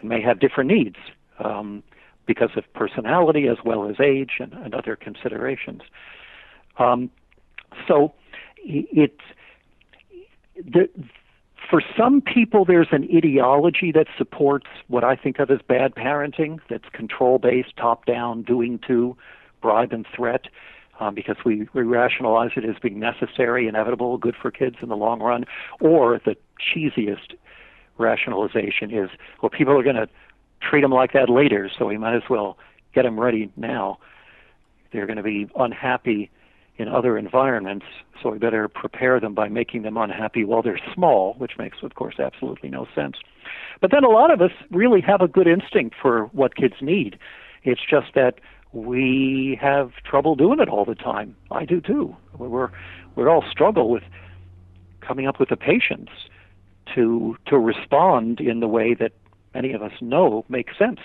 and 0.01 0.09
may 0.09 0.21
have 0.23 0.41
different 0.41 0.71
needs. 0.71 0.97
Um, 1.39 1.83
because 2.27 2.51
of 2.57 2.63
personality 2.75 3.49
as 3.49 3.57
well 3.65 3.89
as 3.89 3.97
age 3.99 4.35
and, 4.39 4.53
and 4.53 4.73
other 4.73 4.95
considerations. 4.95 5.83
Um, 6.79 7.11
so 7.89 8.15
it, 8.57 9.17
the, 10.57 10.89
for 11.71 11.81
some 11.97 12.21
people, 12.21 12.65
there's 12.65 12.89
an 12.91 13.09
ideology 13.15 13.93
that 13.93 14.09
supports 14.19 14.67
what 14.89 15.05
I 15.05 15.15
think 15.15 15.39
of 15.39 15.51
as 15.51 15.61
bad 15.67 15.95
parenting 15.95 16.59
that's 16.69 16.89
control 16.93 17.39
based, 17.39 17.77
top 17.77 18.05
down, 18.07 18.43
doing 18.43 18.81
to, 18.89 19.17
bribe 19.63 19.93
and 19.93 20.07
threat. 20.15 20.47
Um, 20.99 21.15
because 21.15 21.37
we, 21.47 21.67
we 21.73 21.83
rationalize 21.83 22.51
it 22.57 22.65
as 22.67 22.77
being 22.83 23.01
necessary, 23.01 23.67
inevitable, 23.67 24.19
good 24.19 24.35
for 24.37 24.51
kids 24.51 24.77
in 24.83 24.91
the 24.91 24.97
long 24.97 25.21
run, 25.21 25.47
or 25.81 26.21
the 26.23 26.37
cheesiest 26.61 27.37
rationalization 27.97 28.91
is, 28.91 29.09
well, 29.41 29.49
people 29.49 29.79
are 29.79 29.83
going 29.83 29.97
to 29.97 30.09
treat 30.61 30.83
them 30.83 30.91
like 30.91 31.15
that 31.15 31.31
later, 31.31 31.71
so 31.79 31.87
we 31.87 31.97
might 31.97 32.17
as 32.17 32.25
well 32.29 32.59
get 32.95 33.05
them 33.05 33.19
ready 33.19 33.51
now. 33.57 33.99
They're 34.93 35.07
going 35.07 35.17
to 35.17 35.23
be 35.23 35.49
unhappy 35.57 36.31
in 36.81 36.89
other 36.89 37.19
environments, 37.19 37.85
so 38.23 38.31
we 38.31 38.39
better 38.39 38.67
prepare 38.67 39.21
them 39.21 39.35
by 39.35 39.49
making 39.49 39.83
them 39.83 39.97
unhappy 39.99 40.45
while 40.45 40.63
they're 40.63 40.81
small, 40.95 41.35
which 41.35 41.53
makes, 41.59 41.79
of 41.83 41.95
course, 41.95 42.15
absolutely 42.19 42.71
no 42.71 42.87
sense. 42.95 43.17
But 43.81 43.91
then 43.91 44.03
a 44.03 44.09
lot 44.09 44.31
of 44.31 44.41
us 44.41 44.53
really 44.71 45.03
have 45.03 45.21
a 45.21 45.29
good 45.29 45.47
instinct 45.47 45.95
for 46.01 46.27
what 46.33 46.57
kids 46.57 46.75
need. 46.81 47.19
It's 47.65 47.83
just 47.89 48.15
that 48.15 48.41
we 48.73 49.59
have 49.61 49.93
trouble 50.05 50.37
doing 50.37 50.59
it 50.59 50.69
all 50.69 50.85
the 50.87 50.95
time. 50.95 51.37
I 51.51 51.67
do 51.67 51.81
too. 51.81 52.17
We're 52.39 52.71
we 53.17 53.27
all 53.27 53.45
struggle 53.51 53.91
with 53.91 54.05
coming 55.01 55.27
up 55.27 55.39
with 55.39 55.51
the 55.51 55.57
patience 55.57 56.11
to 56.95 57.37
to 57.47 57.59
respond 57.59 58.41
in 58.41 58.61
the 58.61 58.69
way 58.69 58.95
that 58.95 59.13
many 59.55 59.73
of 59.73 59.83
us 59.83 59.93
know 60.01 60.45
makes 60.49 60.79
sense. 60.79 61.01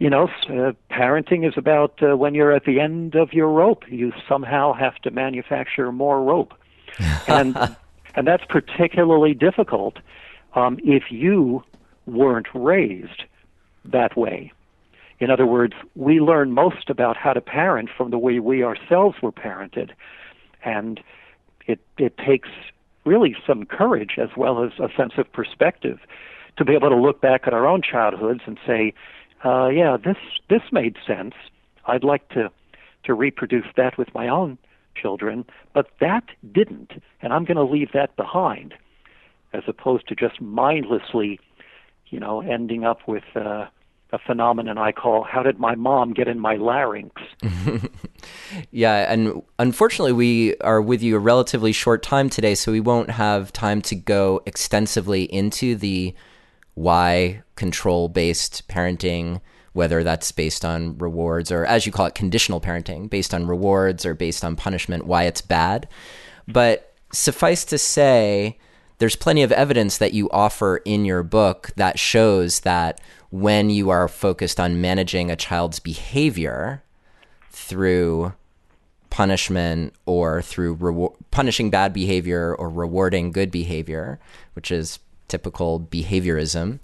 You 0.00 0.08
know, 0.08 0.28
uh, 0.48 0.72
parenting 0.90 1.46
is 1.46 1.52
about 1.58 2.02
uh, 2.02 2.16
when 2.16 2.34
you're 2.34 2.52
at 2.52 2.64
the 2.64 2.80
end 2.80 3.14
of 3.14 3.34
your 3.34 3.48
rope, 3.50 3.84
you 3.86 4.12
somehow 4.26 4.72
have 4.72 4.96
to 5.02 5.10
manufacture 5.10 5.92
more 5.92 6.22
rope, 6.22 6.54
and 7.28 7.54
and 8.14 8.26
that's 8.26 8.44
particularly 8.48 9.34
difficult 9.34 9.98
um, 10.54 10.78
if 10.82 11.04
you 11.10 11.62
weren't 12.06 12.46
raised 12.54 13.24
that 13.84 14.16
way. 14.16 14.52
In 15.18 15.30
other 15.30 15.44
words, 15.44 15.74
we 15.94 16.18
learn 16.18 16.52
most 16.52 16.88
about 16.88 17.18
how 17.18 17.34
to 17.34 17.42
parent 17.42 17.90
from 17.94 18.10
the 18.10 18.18
way 18.18 18.38
we 18.40 18.64
ourselves 18.64 19.18
were 19.20 19.32
parented, 19.32 19.90
and 20.64 20.98
it 21.66 21.78
it 21.98 22.16
takes 22.16 22.48
really 23.04 23.36
some 23.46 23.66
courage 23.66 24.16
as 24.16 24.30
well 24.34 24.64
as 24.64 24.72
a 24.78 24.88
sense 24.96 25.12
of 25.18 25.30
perspective 25.30 25.98
to 26.56 26.64
be 26.64 26.72
able 26.72 26.88
to 26.88 26.96
look 26.96 27.20
back 27.20 27.42
at 27.46 27.52
our 27.52 27.66
own 27.66 27.82
childhoods 27.82 28.40
and 28.46 28.58
say, 28.66 28.94
uh, 29.44 29.68
yeah, 29.68 29.96
this 29.96 30.16
this 30.48 30.62
made 30.72 30.96
sense. 31.06 31.34
I'd 31.86 32.04
like 32.04 32.28
to 32.30 32.50
to 33.04 33.14
reproduce 33.14 33.66
that 33.76 33.96
with 33.96 34.14
my 34.14 34.28
own 34.28 34.58
children, 34.94 35.44
but 35.72 35.86
that 36.00 36.24
didn't, 36.52 36.92
and 37.22 37.32
I'm 37.32 37.44
going 37.44 37.56
to 37.56 37.64
leave 37.64 37.92
that 37.94 38.14
behind, 38.16 38.74
as 39.52 39.62
opposed 39.66 40.06
to 40.08 40.14
just 40.14 40.40
mindlessly, 40.40 41.40
you 42.08 42.20
know, 42.20 42.42
ending 42.42 42.84
up 42.84 43.08
with 43.08 43.24
uh, 43.34 43.66
a 44.12 44.18
phenomenon 44.18 44.76
I 44.76 44.92
call 44.92 45.22
"How 45.24 45.42
did 45.42 45.58
my 45.58 45.74
mom 45.74 46.12
get 46.12 46.28
in 46.28 46.38
my 46.38 46.56
larynx?" 46.56 47.22
yeah, 48.70 49.12
and 49.12 49.42
unfortunately, 49.58 50.12
we 50.12 50.56
are 50.58 50.82
with 50.82 51.02
you 51.02 51.16
a 51.16 51.20
relatively 51.20 51.72
short 51.72 52.02
time 52.02 52.28
today, 52.28 52.54
so 52.54 52.72
we 52.72 52.80
won't 52.80 53.10
have 53.10 53.52
time 53.52 53.80
to 53.82 53.94
go 53.94 54.42
extensively 54.44 55.24
into 55.24 55.76
the 55.76 56.14
why 56.74 57.42
control 57.56 58.08
based 58.08 58.66
parenting, 58.68 59.40
whether 59.72 60.02
that's 60.02 60.32
based 60.32 60.64
on 60.64 60.98
rewards 60.98 61.52
or, 61.52 61.64
as 61.64 61.86
you 61.86 61.92
call 61.92 62.06
it, 62.06 62.14
conditional 62.14 62.60
parenting, 62.60 63.08
based 63.08 63.34
on 63.34 63.46
rewards 63.46 64.04
or 64.06 64.14
based 64.14 64.44
on 64.44 64.56
punishment, 64.56 65.06
why 65.06 65.24
it's 65.24 65.40
bad. 65.40 65.88
But 66.48 66.92
suffice 67.12 67.64
to 67.66 67.78
say, 67.78 68.58
there's 68.98 69.16
plenty 69.16 69.42
of 69.42 69.52
evidence 69.52 69.98
that 69.98 70.12
you 70.12 70.28
offer 70.30 70.78
in 70.78 71.04
your 71.04 71.22
book 71.22 71.70
that 71.76 71.98
shows 71.98 72.60
that 72.60 73.00
when 73.30 73.70
you 73.70 73.90
are 73.90 74.08
focused 74.08 74.60
on 74.60 74.80
managing 74.80 75.30
a 75.30 75.36
child's 75.36 75.78
behavior 75.78 76.82
through 77.50 78.32
punishment 79.08 79.94
or 80.06 80.42
through 80.42 80.74
reward, 80.74 81.12
punishing 81.30 81.70
bad 81.70 81.92
behavior 81.92 82.54
or 82.54 82.68
rewarding 82.68 83.32
good 83.32 83.50
behavior, 83.50 84.20
which 84.54 84.70
is 84.70 84.98
typical 85.30 85.80
behaviorism, 85.80 86.80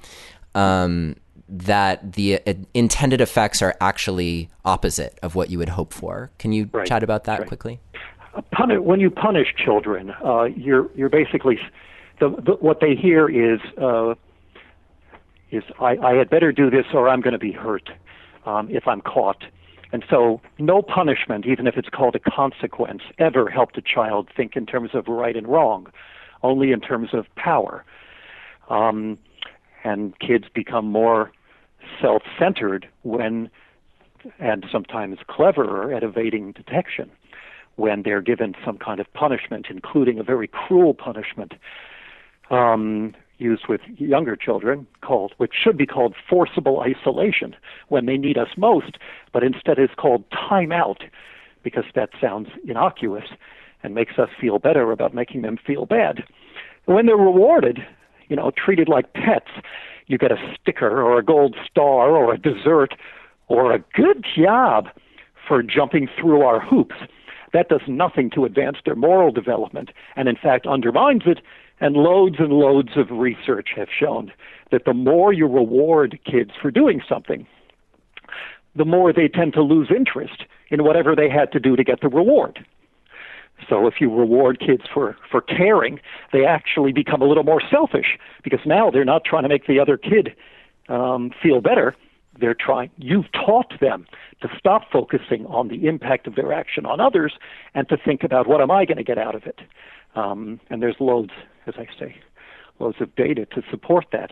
um, 0.55 1.17
that 1.49 2.15
the 2.15 2.41
uh, 2.47 2.55
intended 2.73 3.21
effects 3.21 3.61
are 3.61 3.75
actually 3.81 4.49
opposite 4.65 5.19
of 5.23 5.35
what 5.35 5.51
you 5.51 5.59
would 5.59 5.69
hope 5.69 5.93
for. 5.93 6.31
Can 6.39 6.53
you 6.53 6.69
right. 6.73 6.87
chat 6.87 7.03
about 7.03 7.25
that 7.25 7.41
right. 7.41 7.49
quickly? 7.49 7.81
When 8.59 9.01
you 9.01 9.11
punish 9.11 9.55
children, 9.63 10.13
uh, 10.25 10.45
you're 10.45 10.91
you're 10.95 11.09
basically 11.09 11.59
the, 12.21 12.31
the, 12.31 12.53
what 12.53 12.81
they 12.81 12.95
hear 12.95 13.29
is 13.29 13.61
uh, 13.81 14.15
is 15.51 15.63
I, 15.81 15.97
I 15.99 16.15
had 16.15 16.29
better 16.31 16.53
do 16.53 16.71
this 16.71 16.87
or 16.93 17.09
I'm 17.09 17.21
going 17.21 17.33
to 17.33 17.39
be 17.39 17.53
hurt 17.53 17.91
um, 18.45 18.69
if 18.71 18.87
I'm 18.87 19.01
caught. 19.01 19.45
And 19.93 20.05
so, 20.11 20.41
no 20.59 20.83
punishment, 20.83 21.47
even 21.47 21.67
if 21.67 21.77
it's 21.77 21.89
called 21.89 22.17
a 22.17 22.19
consequence, 22.19 23.03
ever 23.19 23.49
helped 23.49 23.79
a 23.79 23.83
child 23.83 24.29
think 24.37 24.57
in 24.57 24.67
terms 24.67 24.91
of 24.95 25.07
right 25.07 25.37
and 25.37 25.47
wrong, 25.47 25.87
only 26.43 26.73
in 26.73 26.81
terms 26.81 27.11
of 27.13 27.27
power. 27.37 27.85
Um, 28.69 29.19
and 29.85 30.19
kids 30.19 30.47
become 30.53 30.87
more 30.87 31.31
self 32.01 32.23
centered 32.39 32.89
when, 33.03 33.51
and 34.39 34.67
sometimes 34.71 35.19
cleverer 35.29 35.93
at 35.95 36.03
evading 36.03 36.53
detection 36.53 37.11
when 37.77 38.03
they're 38.03 38.23
given 38.23 38.55
some 38.65 38.79
kind 38.79 39.01
of 39.01 39.13
punishment, 39.13 39.67
including 39.71 40.19
a 40.19 40.23
very 40.23 40.49
cruel 40.49 40.95
punishment 40.95 41.55
um, 42.51 43.15
used 43.39 43.65
with 43.69 43.83
younger 43.99 44.35
children, 44.35 44.87
called 45.03 45.35
which 45.37 45.53
should 45.63 45.77
be 45.77 45.87
called 45.87 46.15
forcible 46.29 46.81
isolation 46.81 47.55
when 47.89 48.07
they 48.07 48.17
need 48.17 48.39
us 48.39 48.49
most, 48.57 48.97
but 49.33 49.45
instead 49.45 49.79
is 49.79 49.91
called 49.97 50.25
timeout 50.31 51.03
because 51.63 51.85
that 51.95 52.11
sounds 52.21 52.49
innocuous 52.67 53.25
and 53.83 53.95
makes 53.95 54.19
us 54.19 54.29
feel 54.41 54.59
better 54.59 54.91
about 54.91 55.15
making 55.15 55.43
them 55.43 55.59
feel 55.65 55.85
bad. 55.85 56.25
When 56.87 57.07
they're 57.07 57.17
rewarded, 57.17 57.81
you 58.29 58.37
know, 58.37 58.51
treated 58.57 58.89
like 58.89 59.13
pets, 59.13 59.51
you 60.07 60.19
get 60.19 60.33
a 60.33 60.57
sticker 60.61 61.03
or 61.03 61.19
a 61.19 61.25
gold 61.25 61.57
star 61.69 62.11
or 62.11 62.33
a 62.33 62.39
dessert 62.39 62.95
or 63.49 63.73
a 63.73 63.79
good 63.95 64.25
job 64.37 64.89
for 65.47 65.63
jumping 65.63 66.09
through 66.19 66.43
our 66.43 66.61
hoops 66.61 66.97
that 67.57 67.71
does 67.71 67.81
nothing 67.89 68.29
to 68.31 68.45
advance 68.45 68.77
their 68.85 68.95
moral 68.95 69.31
development 69.33 69.91
and, 70.15 70.29
in 70.29 70.37
fact, 70.37 70.67
undermines 70.67 71.23
it. 71.25 71.41
And 71.81 71.95
loads 71.95 72.37
and 72.39 72.53
loads 72.53 72.97
of 72.97 73.11
research 73.11 73.69
have 73.77 73.89
shown 73.89 74.33
that 74.71 74.85
the 74.85 74.95
more 74.95 75.33
you 75.33 75.47
reward 75.47 76.19
kids 76.25 76.51
for 76.61 76.71
doing 76.71 77.03
something, 77.09 77.47
the 78.75 78.85
more 78.85 79.13
they 79.13 79.29
tend 79.29 79.53
to 79.55 79.63
lose 79.63 79.91
interest 79.95 80.45
in 80.71 80.85
whatever 80.85 81.15
they 81.15 81.29
had 81.29 81.53
to 81.53 81.61
do 81.61 81.77
to 81.77 81.85
get 81.85 82.01
the 82.01 82.09
reward. 82.09 82.65
So 83.69 83.87
if 83.87 83.95
you 84.01 84.15
reward 84.15 84.61
kids 84.61 84.83
for, 84.93 85.17
for 85.31 85.41
caring, 85.41 85.99
they 86.33 86.45
actually 86.45 86.93
become 86.93 87.23
a 87.23 87.25
little 87.25 87.43
more 87.43 87.63
selfish 87.71 88.19
because 88.45 88.61
now 88.67 88.91
they're 88.91 89.05
not 89.05 89.25
trying 89.25 89.43
to 89.43 89.49
make 89.49 89.67
the 89.67 89.81
other 89.81 89.97
kid 89.97 90.35
um, 90.89 91.31
feel 91.43 91.61
better 91.61 91.97
they're 92.41 92.55
trying 92.55 92.91
you've 92.97 93.31
taught 93.33 93.73
them 93.81 94.07
to 94.43 94.49
stop 94.59 94.83
focusing 94.93 95.47
on 95.47 95.69
the 95.69 95.87
impact 95.87 96.27
of 96.27 96.35
their 96.35 96.53
action 96.53 96.87
on 96.87 97.01
others 97.01 97.35
and 97.75 97.89
to 97.89 97.97
think 97.97 98.23
about 98.23 98.47
what 98.47 98.61
am 98.61 98.71
I 98.71 98.85
going 98.85 98.99
to 98.99 99.05
get 99.05 99.19
out 99.19 99.35
of 99.35 99.45
it. 99.45 99.61
Um, 100.15 100.61
and 100.71 100.83
there's 100.83 100.97
loads, 101.01 101.33
as 101.67 101.75
I 101.79 101.87
say, 101.99 102.17
loads 102.79 102.99
of 103.01 103.15
data 103.17 103.47
to 103.47 103.63
support 103.71 104.07
that. 104.13 104.31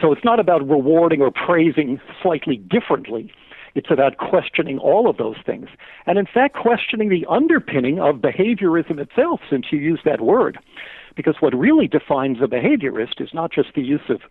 So 0.00 0.12
it's 0.12 0.24
not 0.24 0.40
about 0.40 0.66
rewarding 0.68 1.20
or 1.20 1.30
praising 1.30 2.00
slightly 2.22 2.56
differently. 2.56 3.32
It's 3.74 3.90
about 3.90 4.18
questioning 4.18 4.78
all 4.78 5.08
of 5.08 5.16
those 5.16 5.36
things. 5.44 5.68
And 6.06 6.18
in 6.18 6.26
fact, 6.26 6.56
questioning 6.56 7.08
the 7.08 7.26
underpinning 7.28 8.00
of 8.00 8.16
behaviorism 8.16 8.98
itself, 8.98 9.40
since 9.48 9.66
you 9.70 9.78
use 9.78 10.00
that 10.04 10.20
word. 10.20 10.58
Because 11.16 11.36
what 11.40 11.54
really 11.54 11.86
defines 11.86 12.38
a 12.40 12.46
behaviorist 12.46 13.20
is 13.20 13.32
not 13.32 13.52
just 13.52 13.74
the 13.74 13.82
use 13.82 14.08
of 14.08 14.22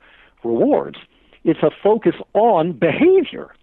rewards, 0.44 0.98
it's 1.44 1.64
a 1.64 1.72
focus 1.84 2.16
on 2.34 2.74
behavior. 2.74 3.54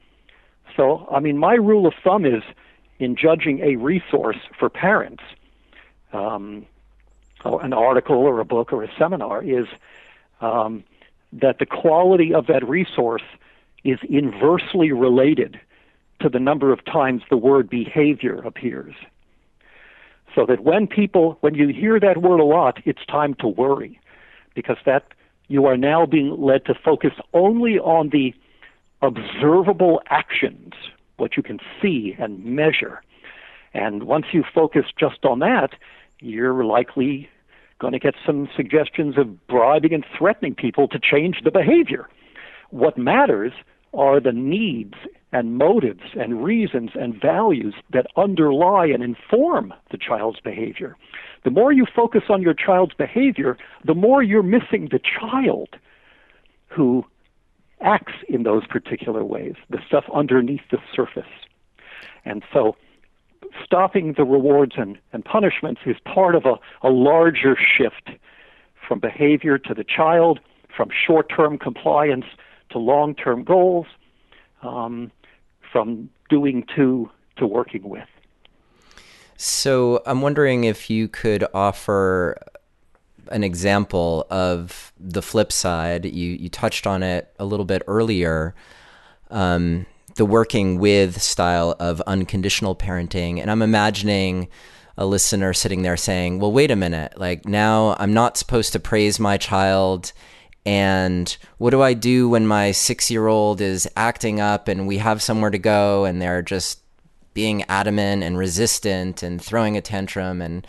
So, 0.76 1.06
I 1.10 1.20
mean, 1.20 1.38
my 1.38 1.54
rule 1.54 1.86
of 1.86 1.94
thumb 2.02 2.24
is 2.24 2.42
in 2.98 3.16
judging 3.16 3.60
a 3.60 3.76
resource 3.76 4.38
for 4.58 4.68
parents, 4.68 5.22
um, 6.12 6.66
an 7.44 7.72
article 7.72 8.16
or 8.16 8.40
a 8.40 8.44
book 8.44 8.72
or 8.72 8.82
a 8.82 8.88
seminar, 8.98 9.42
is 9.42 9.66
um, 10.40 10.84
that 11.32 11.58
the 11.58 11.66
quality 11.66 12.32
of 12.32 12.46
that 12.46 12.66
resource 12.66 13.22
is 13.84 13.98
inversely 14.08 14.92
related 14.92 15.60
to 16.20 16.28
the 16.28 16.38
number 16.38 16.72
of 16.72 16.84
times 16.84 17.22
the 17.30 17.36
word 17.36 17.68
behavior 17.68 18.40
appears. 18.42 18.94
So 20.34 20.44
that 20.46 20.62
when 20.64 20.86
people, 20.86 21.38
when 21.40 21.54
you 21.54 21.68
hear 21.68 21.98
that 22.00 22.22
word 22.22 22.40
a 22.40 22.44
lot, 22.44 22.80
it's 22.84 23.04
time 23.06 23.34
to 23.40 23.48
worry 23.48 23.98
because 24.54 24.76
that 24.84 25.04
you 25.48 25.66
are 25.66 25.76
now 25.76 26.06
being 26.06 26.40
led 26.40 26.64
to 26.66 26.74
focus 26.74 27.12
only 27.32 27.78
on 27.78 28.10
the 28.10 28.34
observable 29.02 30.02
actions, 30.08 30.72
what 31.16 31.36
you 31.36 31.42
can 31.42 31.58
see 31.80 32.16
and 32.18 32.44
measure. 32.44 33.02
And 33.74 34.04
once 34.04 34.26
you 34.32 34.42
focus 34.54 34.86
just 34.98 35.24
on 35.24 35.38
that, 35.40 35.74
you're 36.20 36.64
likely 36.64 37.28
going 37.78 37.92
to 37.92 37.98
get 37.98 38.14
some 38.24 38.48
suggestions 38.56 39.18
of 39.18 39.46
bribing 39.46 39.92
and 39.92 40.04
threatening 40.16 40.54
people 40.54 40.88
to 40.88 40.98
change 40.98 41.42
the 41.44 41.50
behavior. 41.50 42.08
What 42.70 42.96
matters 42.96 43.52
are 43.92 44.18
the 44.18 44.32
needs 44.32 44.94
and 45.32 45.58
motives 45.58 46.02
and 46.18 46.42
reasons 46.42 46.90
and 46.94 47.20
values 47.20 47.74
that 47.92 48.06
underlie 48.16 48.86
and 48.86 49.02
inform 49.02 49.74
the 49.90 49.98
child's 49.98 50.40
behavior. 50.40 50.96
The 51.44 51.50
more 51.50 51.72
you 51.72 51.86
focus 51.94 52.22
on 52.28 52.42
your 52.42 52.54
child's 52.54 52.94
behavior, 52.94 53.56
the 53.84 53.94
more 53.94 54.22
you're 54.22 54.42
missing 54.42 54.88
the 54.90 55.00
child 55.00 55.68
who 56.68 57.04
acts 57.80 58.14
in 58.28 58.44
those 58.44 58.66
particular 58.66 59.24
ways, 59.24 59.54
the 59.68 59.78
stuff 59.86 60.04
underneath 60.14 60.62
the 60.70 60.78
surface. 60.94 61.24
And 62.24 62.42
so 62.52 62.76
stopping 63.64 64.14
the 64.16 64.24
rewards 64.24 64.72
and, 64.76 64.98
and 65.12 65.24
punishments 65.24 65.82
is 65.86 65.96
part 66.04 66.34
of 66.34 66.44
a, 66.46 66.54
a 66.86 66.90
larger 66.90 67.56
shift 67.56 68.18
from 68.86 69.00
behavior 69.00 69.58
to 69.58 69.74
the 69.74 69.84
child, 69.84 70.40
from 70.76 70.88
short 71.06 71.28
term 71.34 71.58
compliance 71.58 72.26
to 72.70 72.78
long 72.78 73.14
term 73.14 73.44
goals, 73.44 73.86
um, 74.62 75.10
from 75.70 76.10
doing 76.28 76.64
to 76.76 77.10
to 77.36 77.46
working 77.46 77.88
with. 77.88 78.08
So 79.36 80.02
I'm 80.06 80.22
wondering 80.22 80.64
if 80.64 80.88
you 80.88 81.08
could 81.08 81.44
offer 81.52 82.38
an 83.30 83.44
example 83.44 84.26
of 84.30 84.92
the 84.98 85.22
flip 85.22 85.52
side. 85.52 86.04
You 86.06 86.32
you 86.32 86.48
touched 86.48 86.86
on 86.86 87.02
it 87.02 87.32
a 87.38 87.44
little 87.44 87.66
bit 87.66 87.82
earlier. 87.86 88.54
Um, 89.30 89.86
the 90.14 90.24
working 90.24 90.78
with 90.78 91.20
style 91.20 91.76
of 91.78 92.00
unconditional 92.02 92.74
parenting, 92.74 93.38
and 93.38 93.50
I'm 93.50 93.60
imagining 93.60 94.48
a 94.96 95.04
listener 95.04 95.52
sitting 95.52 95.82
there 95.82 95.96
saying, 95.96 96.38
"Well, 96.38 96.52
wait 96.52 96.70
a 96.70 96.76
minute. 96.76 97.18
Like 97.18 97.46
now, 97.46 97.96
I'm 97.98 98.14
not 98.14 98.38
supposed 98.38 98.72
to 98.72 98.80
praise 98.80 99.20
my 99.20 99.36
child." 99.36 100.12
And 100.66 101.34
what 101.58 101.70
do 101.70 101.80
I 101.80 101.94
do 101.94 102.28
when 102.28 102.44
my 102.44 102.72
six 102.72 103.08
year 103.08 103.28
old 103.28 103.60
is 103.60 103.88
acting 103.96 104.40
up 104.40 104.66
and 104.66 104.88
we 104.88 104.98
have 104.98 105.22
somewhere 105.22 105.50
to 105.50 105.58
go 105.58 106.04
and 106.04 106.20
they're 106.20 106.42
just 106.42 106.80
being 107.34 107.62
adamant 107.68 108.24
and 108.24 108.36
resistant 108.36 109.22
and 109.22 109.40
throwing 109.40 109.76
a 109.76 109.80
tantrum 109.80 110.42
and 110.42 110.66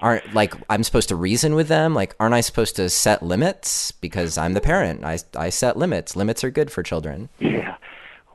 aren't 0.00 0.34
like 0.34 0.52
I'm 0.68 0.82
supposed 0.82 1.08
to 1.10 1.16
reason 1.16 1.54
with 1.54 1.68
them? 1.68 1.94
Like 1.94 2.16
aren't 2.18 2.34
I 2.34 2.40
supposed 2.40 2.74
to 2.76 2.90
set 2.90 3.22
limits? 3.22 3.92
Because 3.92 4.36
I'm 4.36 4.54
the 4.54 4.60
parent. 4.60 5.04
I, 5.04 5.18
I 5.36 5.50
set 5.50 5.76
limits. 5.76 6.16
Limits 6.16 6.42
are 6.42 6.50
good 6.50 6.72
for 6.72 6.82
children. 6.82 7.28
Yeah. 7.38 7.76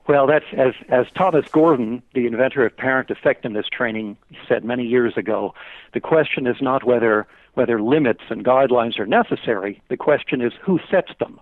Well 0.07 0.27
that's 0.27 0.45
as 0.57 0.73
as 0.87 1.07
Thomas 1.13 1.45
Gordon 1.51 2.01
the 2.13 2.25
inventor 2.25 2.65
of 2.65 2.77
parent 2.77 3.11
effectiveness 3.11 3.65
training 3.69 4.15
said 4.47 4.63
many 4.63 4.85
years 4.85 5.17
ago 5.17 5.53
the 5.93 5.99
question 5.99 6.47
is 6.47 6.61
not 6.61 6.85
whether 6.85 7.27
whether 7.53 7.81
limits 7.81 8.23
and 8.29 8.45
guidelines 8.45 8.99
are 8.99 9.05
necessary 9.05 9.81
the 9.89 9.97
question 9.97 10.41
is 10.41 10.53
who 10.61 10.79
sets 10.89 11.11
them 11.19 11.39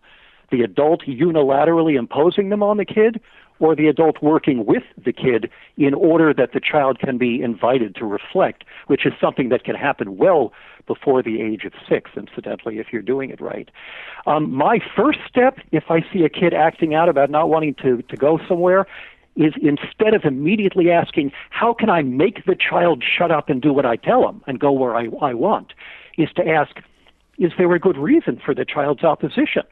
the 0.51 0.61
adult 0.61 1.01
unilaterally 1.05 1.97
imposing 1.97 2.49
them 2.49 2.63
on 2.63 2.77
the 2.77 2.85
kid 2.85 3.21
or 3.59 3.75
the 3.75 3.87
adult 3.87 4.21
working 4.21 4.65
with 4.65 4.83
the 5.03 5.11
kid 5.11 5.49
in 5.77 5.93
order 5.93 6.33
that 6.33 6.53
the 6.53 6.59
child 6.59 6.99
can 6.99 7.17
be 7.17 7.41
invited 7.41 7.93
to 7.95 8.05
reflect, 8.05 8.63
which 8.87 9.05
is 9.05 9.13
something 9.19 9.49
that 9.49 9.63
can 9.63 9.75
happen 9.75 10.17
well 10.17 10.53
before 10.87 11.21
the 11.21 11.41
age 11.41 11.65
of 11.65 11.73
six, 11.87 12.11
incidentally, 12.15 12.79
if 12.79 12.87
you're 12.91 13.01
doing 13.01 13.29
it 13.29 13.39
right. 13.39 13.69
Um, 14.25 14.51
my 14.51 14.79
first 14.95 15.19
step, 15.27 15.59
if 15.71 15.85
I 15.89 16.01
see 16.11 16.23
a 16.23 16.29
kid 16.29 16.53
acting 16.53 16.95
out 16.95 17.09
about 17.09 17.29
not 17.29 17.49
wanting 17.49 17.75
to, 17.75 18.01
to 18.01 18.15
go 18.15 18.39
somewhere, 18.47 18.87
is 19.35 19.53
instead 19.61 20.13
of 20.13 20.25
immediately 20.25 20.91
asking, 20.91 21.31
how 21.49 21.73
can 21.73 21.89
I 21.89 22.01
make 22.01 22.45
the 22.45 22.55
child 22.55 23.03
shut 23.03 23.31
up 23.31 23.49
and 23.49 23.61
do 23.61 23.71
what 23.71 23.85
I 23.85 23.95
tell 23.95 24.27
him 24.27 24.41
and 24.47 24.59
go 24.59 24.71
where 24.71 24.95
I, 24.95 25.07
I 25.21 25.33
want, 25.33 25.73
is 26.17 26.29
to 26.35 26.47
ask, 26.47 26.77
is 27.37 27.51
there 27.57 27.73
a 27.73 27.79
good 27.79 27.97
reason 27.97 28.41
for 28.43 28.53
the 28.53 28.65
child's 28.65 29.03
opposition? 29.03 29.63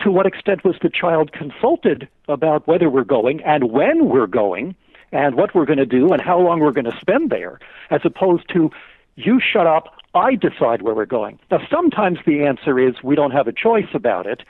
to 0.00 0.10
what 0.10 0.26
extent 0.26 0.64
was 0.64 0.76
the 0.82 0.90
child 0.90 1.32
consulted 1.32 2.08
about 2.28 2.66
whether 2.66 2.90
we're 2.90 3.04
going 3.04 3.42
and 3.42 3.70
when 3.70 4.08
we're 4.08 4.26
going 4.26 4.74
and 5.12 5.36
what 5.36 5.54
we're 5.54 5.64
going 5.64 5.78
to 5.78 5.86
do 5.86 6.12
and 6.12 6.20
how 6.20 6.38
long 6.38 6.60
we're 6.60 6.72
going 6.72 6.84
to 6.84 6.98
spend 7.00 7.30
there, 7.30 7.60
as 7.90 8.00
opposed 8.04 8.48
to 8.52 8.70
you 9.16 9.40
shut 9.40 9.66
up, 9.66 9.94
I 10.14 10.34
decide 10.34 10.82
where 10.82 10.94
we're 10.94 11.06
going. 11.06 11.38
Now, 11.50 11.60
sometimes 11.70 12.18
the 12.26 12.44
answer 12.44 12.78
is 12.78 12.94
we 13.02 13.14
don't 13.14 13.30
have 13.30 13.46
a 13.46 13.52
choice 13.52 13.88
about 13.94 14.26
it, 14.26 14.42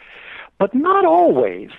but 0.59 0.75
not 0.75 1.05
always. 1.05 1.71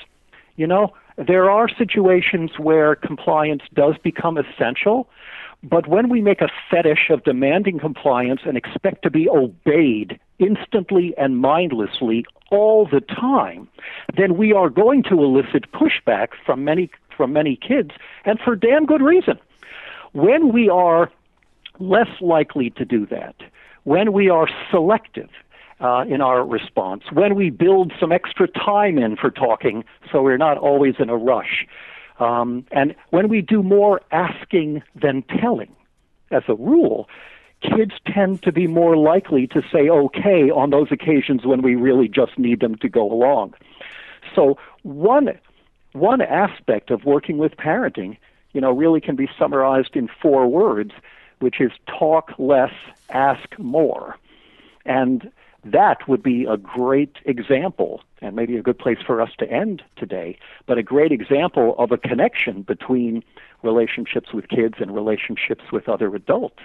You 0.56 0.68
know, 0.68 0.94
there 1.18 1.50
are 1.50 1.70
situations 1.70 2.52
where 2.58 2.96
compliance 2.96 3.64
does 3.74 3.96
become 4.04 4.38
essential, 4.38 5.08
But 5.64 5.88
when 5.88 6.10
we 6.10 6.22
make 6.22 6.42
a 6.42 6.50
fetish 6.70 7.10
of 7.10 7.24
demanding 7.24 7.80
compliance 7.80 8.42
and 8.46 8.56
expect 8.56 9.02
to 9.04 9.10
be 9.10 9.28
obeyed 9.28 10.20
instantly 10.38 11.16
and 11.18 11.40
mindlessly 11.40 12.26
all 12.52 12.86
the 12.86 13.02
time, 13.02 13.68
then 14.16 14.38
we 14.38 14.54
are 14.54 14.70
going 14.70 15.02
to 15.04 15.24
elicit 15.24 15.72
pushback 15.72 16.30
from 16.46 16.64
many 16.64 16.90
from 17.16 17.32
many 17.32 17.56
kids, 17.56 17.92
and 18.26 18.40
for 18.42 18.58
damn 18.58 18.86
good 18.86 19.02
reason. 19.02 19.40
When 20.12 20.52
we 20.52 20.70
are 20.70 21.10
less 21.80 22.10
likely 22.20 22.72
to 22.72 22.84
do 22.84 23.06
that, 23.06 23.36
when 23.86 24.12
we 24.12 24.30
are 24.30 24.50
selective 24.70 25.30
uh, 25.80 26.06
in 26.08 26.22
our 26.22 26.46
response, 26.46 27.04
when 27.12 27.36
we 27.36 27.50
build 27.50 27.92
some 28.00 28.12
extra 28.12 28.48
time 28.48 28.98
in 28.98 29.16
for 29.18 29.30
talking 29.30 29.84
so 30.12 30.22
we're 30.22 30.38
not 30.38 30.58
always 30.58 30.96
in 31.00 31.10
a 31.10 31.18
rush, 31.18 31.68
um, 32.20 32.66
and 32.72 32.96
when 33.10 33.28
we 33.28 33.42
do 33.42 33.62
more 33.62 34.02
asking 34.12 34.82
than 34.96 35.24
telling, 35.24 35.76
as 36.32 36.44
a 36.48 36.56
rule, 36.56 37.10
kids 37.62 37.94
tend 38.06 38.42
to 38.44 38.52
be 38.52 38.68
more 38.68 38.96
likely 38.96 39.48
to 39.48 39.62
say 39.72 39.90
okay 39.90 40.50
on 40.50 40.70
those 40.70 40.88
occasions 40.92 41.46
when 41.46 41.62
we 41.62 41.76
really 41.76 42.08
just 42.08 42.38
need 42.38 42.60
them 42.60 42.76
to 42.76 42.90
go 42.90 43.12
along. 43.12 43.54
So 44.34 44.58
one 44.84 45.38
one 45.94 46.22
aspect 46.22 46.92
of 46.92 47.06
working 47.06 47.38
with 47.38 47.56
parenting, 47.56 48.18
you 48.52 48.60
know, 48.60 48.72
really 48.72 49.00
can 49.00 49.16
be 49.16 49.30
summarized 49.40 49.96
in 49.96 50.10
four 50.22 50.46
words, 50.46 50.92
which 51.40 51.62
is 51.62 51.72
talk 51.88 52.34
less, 52.38 52.74
ask 53.10 53.58
more. 53.58 54.18
And 54.86 55.32
that 55.66 56.08
would 56.08 56.22
be 56.22 56.46
a 56.46 56.58
great 56.58 57.18
example, 57.26 58.02
and 58.22 58.36
maybe 58.36 58.56
a 58.56 58.62
good 58.62 58.78
place 58.78 59.00
for 59.06 59.20
us 59.20 59.32
to 59.40 59.52
end 59.52 59.82
today, 59.98 60.38
but 60.68 60.78
a 60.78 60.84
great 60.84 61.12
example 61.12 61.76
of 61.80 61.92
a 61.92 61.98
connection 61.98 62.62
between 62.62 63.24
relationships 63.64 64.32
with 64.32 64.48
kids 64.48 64.76
and 64.80 64.94
relationships 64.94 65.64
with 65.72 65.90
other 65.90 66.14
adults. 66.16 66.60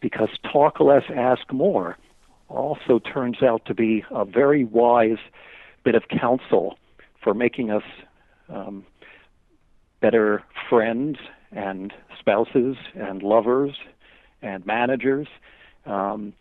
Because 0.00 0.28
talk 0.52 0.80
less, 0.80 1.04
ask 1.14 1.50
more 1.52 1.96
also 2.48 2.98
turns 2.98 3.42
out 3.42 3.64
to 3.64 3.74
be 3.74 4.04
a 4.10 4.24
very 4.24 4.64
wise 4.64 5.18
bit 5.84 5.94
of 5.94 6.02
counsel 6.08 6.76
for 7.22 7.32
making 7.32 7.70
us 7.70 7.84
um, 8.48 8.84
better 10.00 10.42
friends 10.68 11.18
and 11.52 11.92
spouses 12.18 12.76
and 12.94 13.22
lovers 13.22 13.76
and 14.42 14.66
managers. 14.66 15.28
Um, 15.86 16.32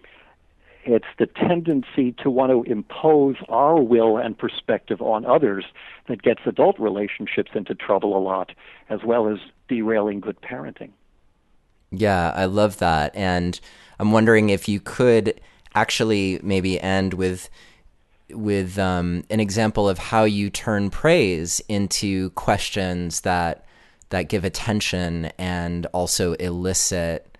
it's 0.86 1.06
the 1.18 1.26
tendency 1.26 2.14
to 2.24 2.30
want 2.30 2.52
to 2.52 2.72
impose 2.72 3.36
our 3.50 3.82
will 3.82 4.18
and 4.18 4.38
perspective 4.38 5.02
on 5.02 5.26
others 5.26 5.66
that 6.08 6.22
gets 6.22 6.42
adult 6.46 6.80
relationships 6.80 7.52
into 7.54 7.76
trouble 7.76 8.18
a 8.18 8.20
lot, 8.20 8.52
as 8.90 9.04
well 9.04 9.28
as 9.28 9.40
derailing 9.68 10.20
good 10.20 10.42
parenting. 10.42 10.92
Yeah, 11.92 12.32
I 12.36 12.46
love 12.46 12.78
that. 12.78 13.16
And 13.16 13.60
I'm 14.00 14.12
wondering 14.12 14.50
if 14.50 14.68
you 14.68 14.80
could 14.80 15.40
actually 15.76 16.40
maybe 16.42 16.80
end 16.80 17.14
with 17.14 17.50
with 18.32 18.78
um, 18.78 19.24
an 19.32 19.40
example 19.40 19.90
of 19.90 19.98
how 19.98 20.24
you 20.24 20.52
turn 20.52 20.92
praise 20.92 21.62
into 21.68 22.30
questions 22.32 23.22
that 23.22 23.66
that 24.10 24.30
give 24.30 24.44
attention 24.44 25.26
and 25.38 25.86
also 25.88 26.34
elicit 26.34 27.38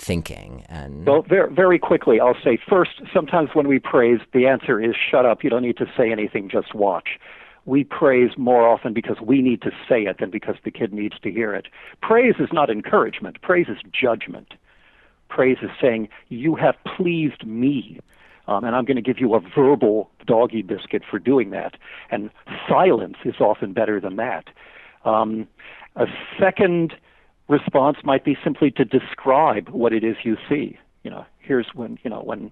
thinking 0.00 0.64
and 0.68 1.06
well 1.06 1.22
very 1.22 1.52
very 1.52 1.78
quickly 1.78 2.20
i'll 2.20 2.36
say 2.42 2.58
first 2.68 3.02
sometimes 3.12 3.50
when 3.54 3.68
we 3.68 3.78
praise 3.78 4.20
the 4.32 4.46
answer 4.46 4.80
is 4.80 4.94
shut 5.10 5.26
up. 5.26 5.44
You 5.44 5.50
don't 5.50 5.62
need 5.62 5.76
to 5.78 5.86
say 5.96 6.10
anything 6.10 6.48
just 6.48 6.74
watch. 6.74 7.18
We 7.66 7.84
praise 7.84 8.30
more 8.36 8.66
often 8.66 8.94
because 8.94 9.20
we 9.20 9.42
need 9.42 9.60
to 9.62 9.70
say 9.88 10.02
it 10.02 10.18
than 10.18 10.30
because 10.30 10.56
the 10.64 10.70
kid 10.70 10.92
needs 10.92 11.18
to 11.20 11.30
hear 11.30 11.54
it. 11.54 11.66
Praise 12.00 12.34
is 12.38 12.48
not 12.52 12.70
encouragement. 12.70 13.40
Praise 13.42 13.66
is 13.68 13.78
judgment. 13.92 14.54
Praise 15.28 15.58
is 15.60 15.70
saying 15.80 16.08
you 16.28 16.54
have 16.54 16.76
pleased 16.96 17.46
me. 17.46 18.00
Um, 18.46 18.64
and 18.64 18.74
I'm 18.74 18.86
going 18.86 18.96
to 18.96 19.02
give 19.02 19.18
you 19.18 19.34
a 19.34 19.40
verbal 19.40 20.10
doggy 20.26 20.62
biscuit 20.62 21.02
for 21.08 21.18
doing 21.18 21.50
that. 21.50 21.74
And 22.10 22.30
silence 22.66 23.16
is 23.26 23.34
often 23.38 23.74
better 23.74 24.00
than 24.00 24.16
that. 24.16 24.44
Um, 25.04 25.46
a 25.96 26.06
second 26.40 26.94
response 27.48 27.98
might 28.04 28.24
be 28.24 28.36
simply 28.44 28.70
to 28.72 28.84
describe 28.84 29.68
what 29.70 29.92
it 29.92 30.04
is 30.04 30.16
you 30.22 30.36
see. 30.48 30.78
You 31.02 31.10
know, 31.10 31.26
here's 31.38 31.68
when 31.74 31.98
you 32.02 32.10
know 32.10 32.20
when 32.20 32.50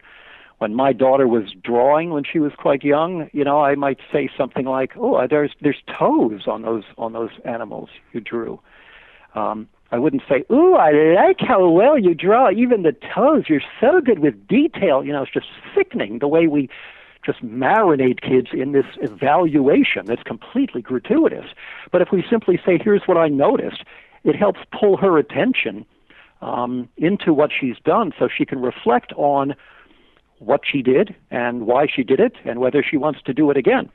when 0.59 0.75
my 0.75 0.93
daughter 0.93 1.29
was 1.29 1.53
drawing 1.63 2.11
when 2.11 2.25
she 2.25 2.39
was 2.39 2.53
quite 2.57 2.83
young. 2.83 3.29
You 3.33 3.45
know, 3.45 3.61
I 3.61 3.75
might 3.75 3.99
say 4.13 4.31
something 4.37 4.65
like, 4.65 4.93
"Oh, 4.97 5.27
there's 5.29 5.53
there's 5.61 5.83
toes 5.99 6.47
on 6.47 6.63
those 6.63 6.85
on 6.97 7.13
those 7.13 7.31
animals 7.45 7.91
you 8.13 8.21
drew." 8.21 8.61
Um, 9.35 9.69
I 9.93 9.99
wouldn't 9.99 10.23
say, 10.29 10.45
"Ooh, 10.51 10.75
I 10.75 10.91
like 11.15 11.41
how 11.41 11.69
well 11.69 11.99
you 11.99 12.15
draw 12.15 12.51
even 12.51 12.83
the 12.83 12.97
toes. 13.15 13.45
You're 13.49 13.61
so 13.81 14.01
good 14.01 14.21
with 14.21 14.49
detail." 14.49 15.05
You 15.05 15.13
know, 15.13 15.23
it's 15.23 15.33
just 15.33 15.49
sickening 15.75 16.19
the 16.19 16.29
way 16.29 16.47
we 16.47 16.69
just 17.25 17.45
marinate 17.45 18.21
kids 18.21 18.49
in 18.53 18.71
this 18.71 18.87
evaluation 19.01 20.07
that's 20.07 20.23
completely 20.23 20.81
gratuitous. 20.81 21.47
But 21.91 22.01
if 22.01 22.13
we 22.13 22.25
simply 22.31 22.59
say, 22.65 22.79
"Here's 22.79 23.03
what 23.07 23.17
I 23.19 23.29
noticed," 23.29 23.85
it 24.27 24.37
helps 24.37 24.61
pull 24.79 24.99
her 24.99 25.17
attention 25.17 25.87
um, 26.43 26.89
into 26.99 27.33
what 27.33 27.51
she's 27.59 27.79
done, 27.85 28.13
so 28.19 28.29
she 28.29 28.45
can 28.45 28.61
reflect 28.61 29.13
on 29.17 29.55
what 30.39 30.61
she 30.71 30.83
did 30.83 31.15
and 31.31 31.67
why 31.67 31.87
she 31.87 32.03
did 32.03 32.21
it, 32.21 32.35
and 32.45 32.61
whether 32.61 32.83
she 32.83 32.99
wants 32.99 33.23
to 33.23 33.33
do 33.33 33.51
it 33.51 33.57
again. 33.57 33.89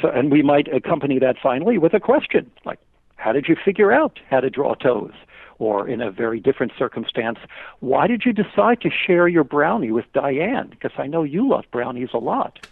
So, 0.00 0.08
and 0.08 0.30
we 0.30 0.42
might 0.42 0.72
accompany 0.72 1.18
that 1.18 1.36
finally 1.42 1.76
with 1.76 1.92
a 1.92 2.00
question 2.00 2.50
like, 2.64 2.78
how 3.16 3.32
did 3.32 3.48
you 3.48 3.56
figure 3.62 3.92
out 3.92 4.18
how 4.30 4.40
to 4.40 4.48
draw 4.48 4.74
toes? 4.74 5.12
Or 5.58 5.86
in 5.86 6.00
a 6.00 6.10
very 6.10 6.40
different 6.40 6.72
circumstance, 6.76 7.38
why 7.80 8.06
did 8.06 8.24
you 8.24 8.32
decide 8.32 8.80
to 8.80 8.90
share 8.90 9.28
your 9.28 9.44
brownie 9.44 9.92
with 9.92 10.06
Diane? 10.12 10.68
Because 10.68 10.92
I 10.98 11.06
know 11.06 11.22
you 11.22 11.48
love 11.48 11.66
brownies 11.70 12.08
a 12.14 12.18
lot. 12.18 12.66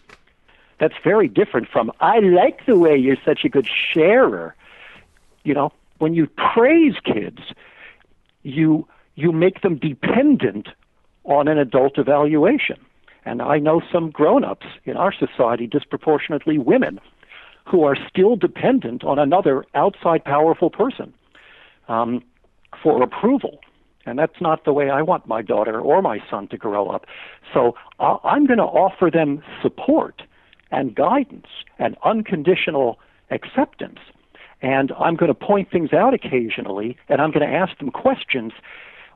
That's 0.78 0.94
very 1.04 1.28
different 1.28 1.68
from, 1.68 1.92
I 2.00 2.18
like 2.20 2.66
the 2.66 2.78
way 2.78 2.96
you're 2.96 3.22
such 3.24 3.44
a 3.44 3.48
good 3.48 3.68
sharer. 3.68 4.56
You 5.44 5.54
know, 5.54 5.72
when 6.00 6.14
you 6.14 6.26
praise 6.54 6.94
kids, 7.04 7.38
you 8.42 8.88
you 9.14 9.32
make 9.32 9.60
them 9.60 9.76
dependent 9.76 10.68
on 11.24 11.46
an 11.46 11.58
adult 11.58 11.98
evaluation. 11.98 12.78
And 13.26 13.42
I 13.42 13.58
know 13.58 13.82
some 13.92 14.10
grown-ups 14.10 14.66
in 14.84 14.96
our 14.96 15.12
society, 15.12 15.66
disproportionately 15.66 16.56
women, 16.56 16.98
who 17.66 17.84
are 17.84 17.96
still 18.08 18.34
dependent 18.34 19.04
on 19.04 19.18
another 19.18 19.66
outside 19.74 20.24
powerful 20.24 20.70
person 20.70 21.12
um, 21.88 22.22
for 22.82 23.02
approval. 23.02 23.60
And 24.06 24.18
that's 24.18 24.40
not 24.40 24.64
the 24.64 24.72
way 24.72 24.88
I 24.88 25.02
want 25.02 25.26
my 25.26 25.42
daughter 25.42 25.78
or 25.78 26.00
my 26.00 26.18
son 26.30 26.48
to 26.48 26.56
grow 26.56 26.88
up. 26.88 27.04
So 27.52 27.74
uh, 27.98 28.16
I'm 28.24 28.46
going 28.46 28.58
to 28.58 28.64
offer 28.64 29.10
them 29.12 29.42
support 29.60 30.22
and 30.70 30.94
guidance 30.94 31.48
and 31.78 31.98
unconditional 32.04 32.98
acceptance. 33.30 33.98
And 34.62 34.92
I'm 34.98 35.16
going 35.16 35.28
to 35.28 35.34
point 35.34 35.70
things 35.70 35.92
out 35.92 36.12
occasionally, 36.12 36.96
and 37.08 37.20
I'm 37.20 37.30
going 37.30 37.48
to 37.48 37.54
ask 37.54 37.76
them 37.78 37.90
questions, 37.90 38.52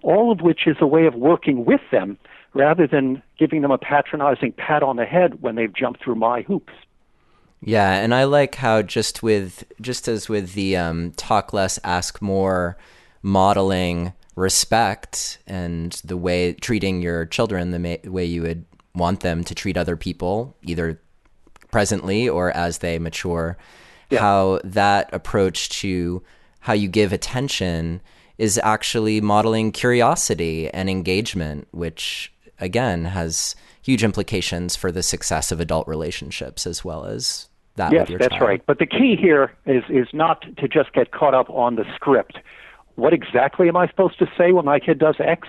all 0.02 0.32
of 0.32 0.40
which 0.40 0.66
is 0.66 0.76
a 0.80 0.86
way 0.86 1.06
of 1.06 1.14
working 1.14 1.64
with 1.64 1.82
them 1.90 2.18
rather 2.54 2.86
than 2.86 3.22
giving 3.38 3.62
them 3.62 3.70
a 3.70 3.78
patronizing 3.78 4.52
pat 4.52 4.82
on 4.82 4.96
the 4.96 5.04
head 5.04 5.42
when 5.42 5.56
they've 5.56 5.74
jumped 5.74 6.02
through 6.02 6.14
my 6.14 6.42
hoops. 6.42 6.72
Yeah, 7.60 7.94
and 7.94 8.14
I 8.14 8.24
like 8.24 8.56
how 8.56 8.82
just 8.82 9.22
with 9.22 9.64
just 9.80 10.06
as 10.06 10.28
with 10.28 10.52
the 10.52 10.76
um, 10.76 11.12
talk 11.12 11.52
less, 11.52 11.78
ask 11.82 12.20
more, 12.20 12.76
modeling 13.22 14.12
respect 14.36 15.38
and 15.46 15.92
the 16.04 16.16
way 16.16 16.52
treating 16.52 17.00
your 17.00 17.24
children 17.24 17.70
the 17.70 17.78
ma- 17.78 18.10
way 18.10 18.24
you 18.24 18.42
would 18.42 18.66
want 18.94 19.20
them 19.20 19.42
to 19.44 19.54
treat 19.54 19.76
other 19.76 19.96
people, 19.96 20.56
either 20.62 21.00
presently 21.70 22.28
or 22.28 22.50
as 22.52 22.78
they 22.78 22.98
mature. 22.98 23.56
Yeah. 24.14 24.20
How 24.20 24.60
that 24.64 25.12
approach 25.12 25.68
to 25.80 26.22
how 26.60 26.72
you 26.72 26.88
give 26.88 27.12
attention 27.12 28.00
is 28.38 28.58
actually 28.62 29.20
modeling 29.20 29.70
curiosity 29.70 30.68
and 30.70 30.90
engagement, 30.90 31.68
which 31.72 32.32
again 32.58 33.04
has 33.04 33.54
huge 33.82 34.02
implications 34.02 34.74
for 34.76 34.90
the 34.90 35.02
success 35.02 35.52
of 35.52 35.60
adult 35.60 35.86
relationships 35.86 36.66
as 36.66 36.84
well 36.84 37.04
as 37.04 37.48
that 37.76 37.92
yes, 37.92 38.08
that's 38.18 38.28
child. 38.28 38.42
right. 38.42 38.66
But 38.66 38.78
the 38.78 38.86
key 38.86 39.16
here 39.20 39.52
is 39.66 39.84
is 39.88 40.08
not 40.12 40.42
to 40.58 40.68
just 40.68 40.92
get 40.92 41.10
caught 41.10 41.34
up 41.34 41.50
on 41.50 41.76
the 41.76 41.84
script. 41.94 42.38
What 42.94 43.12
exactly 43.12 43.68
am 43.68 43.76
I 43.76 43.88
supposed 43.88 44.18
to 44.20 44.26
say 44.38 44.52
when 44.52 44.64
my 44.64 44.78
kid 44.78 44.98
does 44.98 45.16
X? 45.18 45.48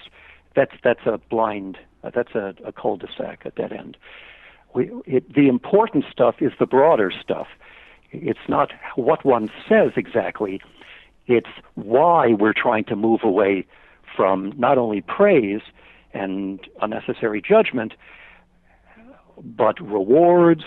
That's 0.56 0.74
that's 0.84 1.06
a 1.06 1.20
blind. 1.30 1.78
Uh, 2.04 2.12
that's 2.14 2.36
a, 2.36 2.54
a 2.64 2.72
cul-de-sac, 2.72 3.46
a 3.46 3.52
dead 3.52 3.72
end. 3.72 3.98
We, 4.76 4.92
it, 5.06 5.34
the 5.34 5.48
important 5.48 6.06
stuff 6.12 6.36
is 6.40 6.52
the 6.60 6.68
broader 6.68 7.12
stuff. 7.12 7.48
It's 8.22 8.48
not 8.48 8.72
what 8.96 9.26
one 9.26 9.50
says 9.68 9.92
exactly. 9.96 10.62
It's 11.28 11.50
why 11.74 12.34
we're 12.34 12.54
trying 12.54 12.86
to 12.86 12.96
move 12.96 13.22
away 13.24 13.66
from 14.16 14.54
not 14.58 14.78
only 14.78 15.02
praise 15.02 15.62
and 16.14 16.60
unnecessary 16.82 17.42
judgment, 17.42 17.94
but 19.44 19.80
rewards 19.82 20.64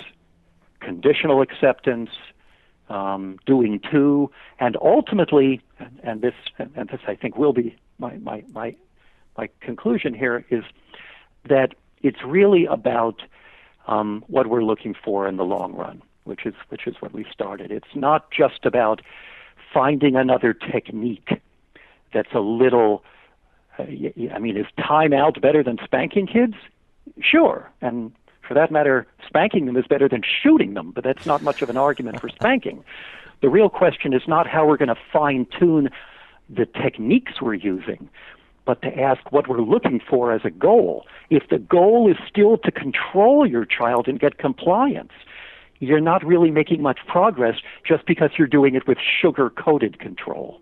conditional 0.80 1.42
acceptance, 1.42 2.10
um, 2.88 3.38
doing 3.46 3.80
to, 3.90 4.30
and 4.58 4.76
ultimately, 4.80 5.60
and, 6.02 6.22
this 6.22 6.34
and 6.58 6.88
this 6.88 7.00
I 7.06 7.14
think 7.14 7.36
will 7.36 7.52
be 7.52 7.76
my, 7.98 8.16
my, 8.18 8.44
my, 8.52 8.76
my 9.36 9.48
conclusion 9.60 10.14
here 10.14 10.44
is 10.50 10.64
that 11.48 11.74
it's 12.02 12.22
really 12.24 12.66
about 12.66 13.22
um, 13.86 14.24
what 14.28 14.46
we're 14.46 14.62
looking 14.62 14.94
for 14.94 15.26
in 15.28 15.36
the 15.36 15.44
long 15.44 15.74
run, 15.74 16.02
which 16.28 16.46
is 16.46 16.54
which 16.68 16.86
is 16.86 16.96
what 17.00 17.12
we 17.12 17.26
started. 17.32 17.72
It's 17.72 17.94
not 17.94 18.30
just 18.30 18.64
about 18.64 19.02
finding 19.72 20.14
another 20.14 20.52
technique 20.52 21.40
that's 22.12 22.32
a 22.34 22.40
little. 22.40 23.02
Uh, 23.78 23.84
I 24.32 24.38
mean, 24.38 24.56
is 24.56 24.66
time 24.76 25.12
out 25.12 25.40
better 25.40 25.62
than 25.62 25.78
spanking 25.84 26.26
kids? 26.26 26.54
Sure, 27.20 27.70
and 27.80 28.12
for 28.46 28.54
that 28.54 28.70
matter, 28.70 29.06
spanking 29.26 29.66
them 29.66 29.76
is 29.76 29.86
better 29.86 30.08
than 30.08 30.22
shooting 30.22 30.74
them, 30.74 30.92
but 30.94 31.04
that's 31.04 31.26
not 31.26 31.42
much 31.42 31.60
of 31.62 31.68
an 31.68 31.76
argument 31.76 32.20
for 32.20 32.28
spanking. 32.28 32.84
The 33.40 33.48
real 33.48 33.68
question 33.68 34.12
is 34.12 34.22
not 34.26 34.48
how 34.48 34.66
we're 34.66 34.76
going 34.76 34.88
to 34.88 34.96
fine 35.12 35.46
tune 35.56 35.90
the 36.50 36.66
techniques 36.66 37.40
we're 37.40 37.54
using, 37.54 38.08
but 38.64 38.82
to 38.82 38.98
ask 38.98 39.30
what 39.30 39.48
we're 39.48 39.60
looking 39.60 40.00
for 40.00 40.32
as 40.32 40.40
a 40.44 40.50
goal. 40.50 41.06
If 41.30 41.48
the 41.48 41.58
goal 41.58 42.10
is 42.10 42.16
still 42.28 42.58
to 42.58 42.72
control 42.72 43.46
your 43.46 43.64
child 43.64 44.08
and 44.08 44.18
get 44.18 44.38
compliance, 44.38 45.12
you're 45.80 46.00
not 46.00 46.24
really 46.24 46.50
making 46.50 46.82
much 46.82 46.98
progress 47.06 47.56
just 47.86 48.06
because 48.06 48.30
you're 48.36 48.48
doing 48.48 48.74
it 48.74 48.86
with 48.86 48.98
sugar 49.20 49.50
coated 49.50 49.98
control. 49.98 50.60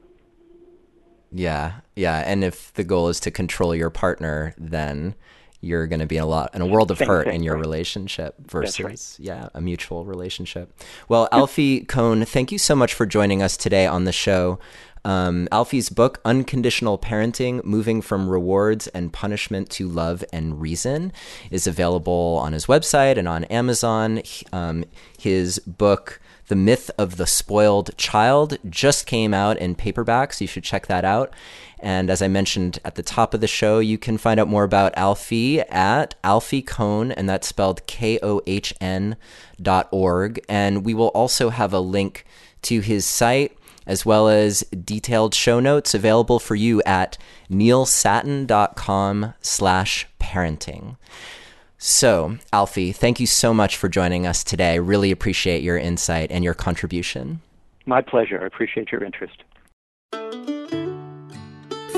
Yeah, 1.33 1.81
yeah. 1.94 2.22
And 2.26 2.44
if 2.44 2.72
the 2.74 2.85
goal 2.85 3.09
is 3.09 3.20
to 3.20 3.31
control 3.31 3.74
your 3.74 3.90
partner, 3.90 4.55
then 4.57 5.14
you're 5.61 5.87
going 5.87 6.00
to 6.00 6.07
be 6.07 6.16
in 6.16 6.22
a 6.22 6.26
lot 6.26 6.55
in 6.55 6.61
a 6.61 6.66
world 6.66 6.90
of 6.90 6.98
Same 6.98 7.09
hurt 7.09 7.26
thing, 7.26 7.37
in 7.37 7.42
your 7.42 7.55
right. 7.55 7.61
relationship 7.61 8.35
versus 8.46 8.81
right. 8.85 9.16
yeah 9.18 9.48
a 9.55 9.61
mutual 9.61 10.05
relationship 10.05 10.79
well 11.09 11.29
alfie 11.33 11.81
kohn 11.81 12.24
thank 12.24 12.52
you 12.52 12.59
so 12.59 12.76
much 12.76 12.94
for 12.94 13.07
joining 13.07 13.42
us 13.42 13.57
today 13.57 13.87
on 13.87 14.05
the 14.05 14.12
show 14.12 14.59
um, 15.07 15.47
Alfie's 15.53 15.88
book, 15.88 16.21
Unconditional 16.25 16.99
Parenting 16.99 17.64
Moving 17.64 18.03
from 18.03 18.29
Rewards 18.29 18.88
and 18.88 19.12
Punishment 19.12 19.71
to 19.71 19.87
Love 19.87 20.25
and 20.33 20.61
Reason, 20.61 21.12
is 21.51 21.69
available 21.69 22.38
on 22.42 22.53
his 22.53 22.66
website 22.66 23.16
and 23.16 23.29
on 23.29 23.45
Amazon. 23.45 24.21
Um, 24.53 24.85
his 25.16 25.61
book, 25.61 26.21
The 26.49 26.57
Myth 26.57 26.90
of 26.99 27.19
the 27.19 27.27
Spoiled 27.27 27.97
Child, 27.97 28.59
just 28.69 29.07
came 29.07 29.33
out 29.33 29.59
in 29.59 29.77
paperback, 29.77 30.33
so 30.33 30.42
you 30.42 30.49
should 30.49 30.64
check 30.64 30.88
that 30.88 31.05
out. 31.05 31.33
And 31.79 32.11
as 32.11 32.21
I 32.21 32.27
mentioned 32.27 32.81
at 32.85 32.97
the 32.97 33.03
top 33.05 33.33
of 33.33 33.40
the 33.40 33.47
show, 33.47 33.79
you 33.79 33.99
can 33.99 34.19
find 34.19 34.40
out 34.40 34.49
more 34.49 34.64
about 34.64 34.97
Alfie 34.97 35.61
at 35.61 36.16
Alfie 36.25 36.62
Kohn, 36.62 37.12
and 37.12 37.29
that's 37.29 37.47
spelled 37.47 37.87
K 37.87 38.19
O 38.25 38.40
H 38.45 38.75
N 38.81 39.16
dot 39.62 39.87
org. 39.92 40.40
And 40.49 40.85
we 40.85 40.95
will 40.95 41.09
also 41.09 41.51
have 41.51 41.73
a 41.73 41.79
link 41.79 42.25
to 42.62 42.81
his 42.81 43.05
site 43.05 43.56
as 43.87 44.05
well 44.05 44.29
as 44.29 44.61
detailed 44.62 45.35
show 45.35 45.61
notes 45.61 45.94
available 45.94 46.38
for 46.38 46.55
you 46.55 46.83
at 46.85 47.16
neilsattin.com 47.51 49.35
slash 49.40 50.07
parenting. 50.20 50.96
So, 51.79 52.38
Alfie, 52.53 52.92
thank 52.92 53.20
you 53.20 53.27
so 53.27 53.53
much 53.53 53.77
for 53.77 53.88
joining 53.88 54.27
us 54.27 54.42
today. 54.42 54.72
I 54.72 54.77
really 54.77 55.11
appreciate 55.11 55.62
your 55.62 55.79
insight 55.79 56.31
and 56.31 56.42
your 56.42 56.55
contribution. 56.55 57.40
My 57.85 58.01
pleasure. 58.01 58.40
I 58.42 58.46
appreciate 58.46 58.90
your 58.90 59.05
interest. 59.05 59.42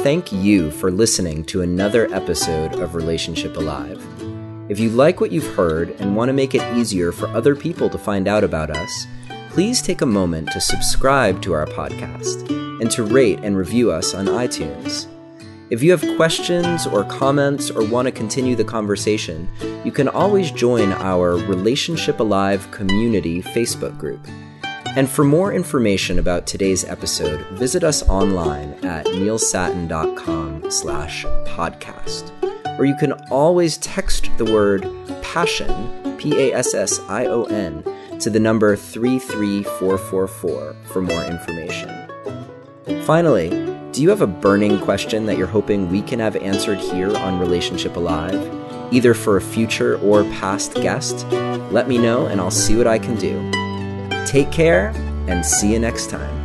Thank 0.03 0.33
you 0.33 0.71
for 0.71 0.91
listening 0.91 1.45
to 1.47 1.63
another 1.63 2.13
episode 2.15 2.75
of 2.75 2.95
Relationship 2.95 3.57
Alive. 3.57 4.05
If 4.69 4.79
you 4.79 4.91
like 4.91 5.21
what 5.21 5.33
you've 5.33 5.55
heard 5.55 5.91
and 5.99 6.15
want 6.15 6.29
to 6.29 6.35
make 6.35 6.55
it 6.55 6.77
easier 6.77 7.11
for 7.11 7.27
other 7.29 7.57
people 7.57 7.89
to 7.89 7.99
find 7.99 8.29
out 8.29 8.45
about 8.45 8.71
us, 8.71 9.07
please 9.59 9.83
take 9.83 10.03
a 10.03 10.07
moment 10.07 10.49
to 10.53 10.61
subscribe 10.61 11.43
to 11.43 11.53
our 11.53 11.67
podcast 11.67 12.49
and 12.81 12.89
to 12.89 13.03
rate 13.03 13.41
and 13.43 13.57
review 13.57 13.91
us 13.91 14.15
on 14.15 14.27
iTunes. 14.27 15.09
If 15.69 15.83
you 15.83 15.91
have 15.91 16.17
questions 16.17 16.87
or 16.87 17.03
comments 17.03 17.69
or 17.69 17.85
want 17.85 18.07
to 18.07 18.13
continue 18.13 18.55
the 18.55 18.63
conversation, 18.63 19.49
you 19.85 19.91
can 19.91 20.07
always 20.07 20.53
join 20.53 20.93
our 20.93 21.33
Relationship 21.33 22.21
Alive 22.21 22.71
community 22.71 23.43
Facebook 23.43 23.99
group. 23.99 24.25
And 24.95 25.11
for 25.11 25.25
more 25.25 25.53
information 25.53 26.21
about 26.21 26.47
today's 26.47 26.85
episode, 26.85 27.45
visit 27.49 27.83
us 27.83 28.09
online 28.09 28.75
at 28.85 29.07
neilsattin.com 29.07 30.71
slash 30.71 31.25
podcast. 31.47 32.31
Or 32.79 32.85
you 32.85 32.95
can 32.95 33.15
always 33.29 33.77
text 33.79 34.31
the 34.39 34.45
word 34.45 34.89
passion, 35.21 36.17
P-A-S-S-I-O-N, 36.17 37.98
to 38.21 38.31
the 38.31 38.41
number 38.41 38.77
33444 38.77 40.77
for 40.85 41.03
more 41.03 41.25
information. 41.25 41.91
Finally, 43.05 43.51
do 43.93 44.03
you 44.03 44.11
have 44.11 44.21
a 44.21 44.27
burning 44.27 44.79
question 44.81 45.27
that 45.27 45.39
you're 45.39 45.47
hoping 45.47 45.91
we 45.91 46.03
can 46.03 46.21
have 46.21 46.37
answered 46.37 46.79
here 46.79 47.17
on 47.17 47.39
Relationship 47.39 47.97
Alive, 47.97 48.93
either 48.93 49.15
for 49.15 49.37
a 49.37 49.41
future 49.41 49.99
or 50.01 50.25
past 50.25 50.75
guest? 50.75 51.27
Let 51.71 51.89
me 51.89 51.99
know 51.99 52.27
and 52.27 52.41
I'll 52.41 52.51
see 52.51 52.77
what 52.77 52.87
I 52.87 52.99
can 52.99 53.17
do. 53.17 53.51
Take 54.27 54.53
care 54.53 54.93
and 55.27 55.45
see 55.45 55.73
you 55.73 55.79
next 55.79 56.11
time. 56.11 56.38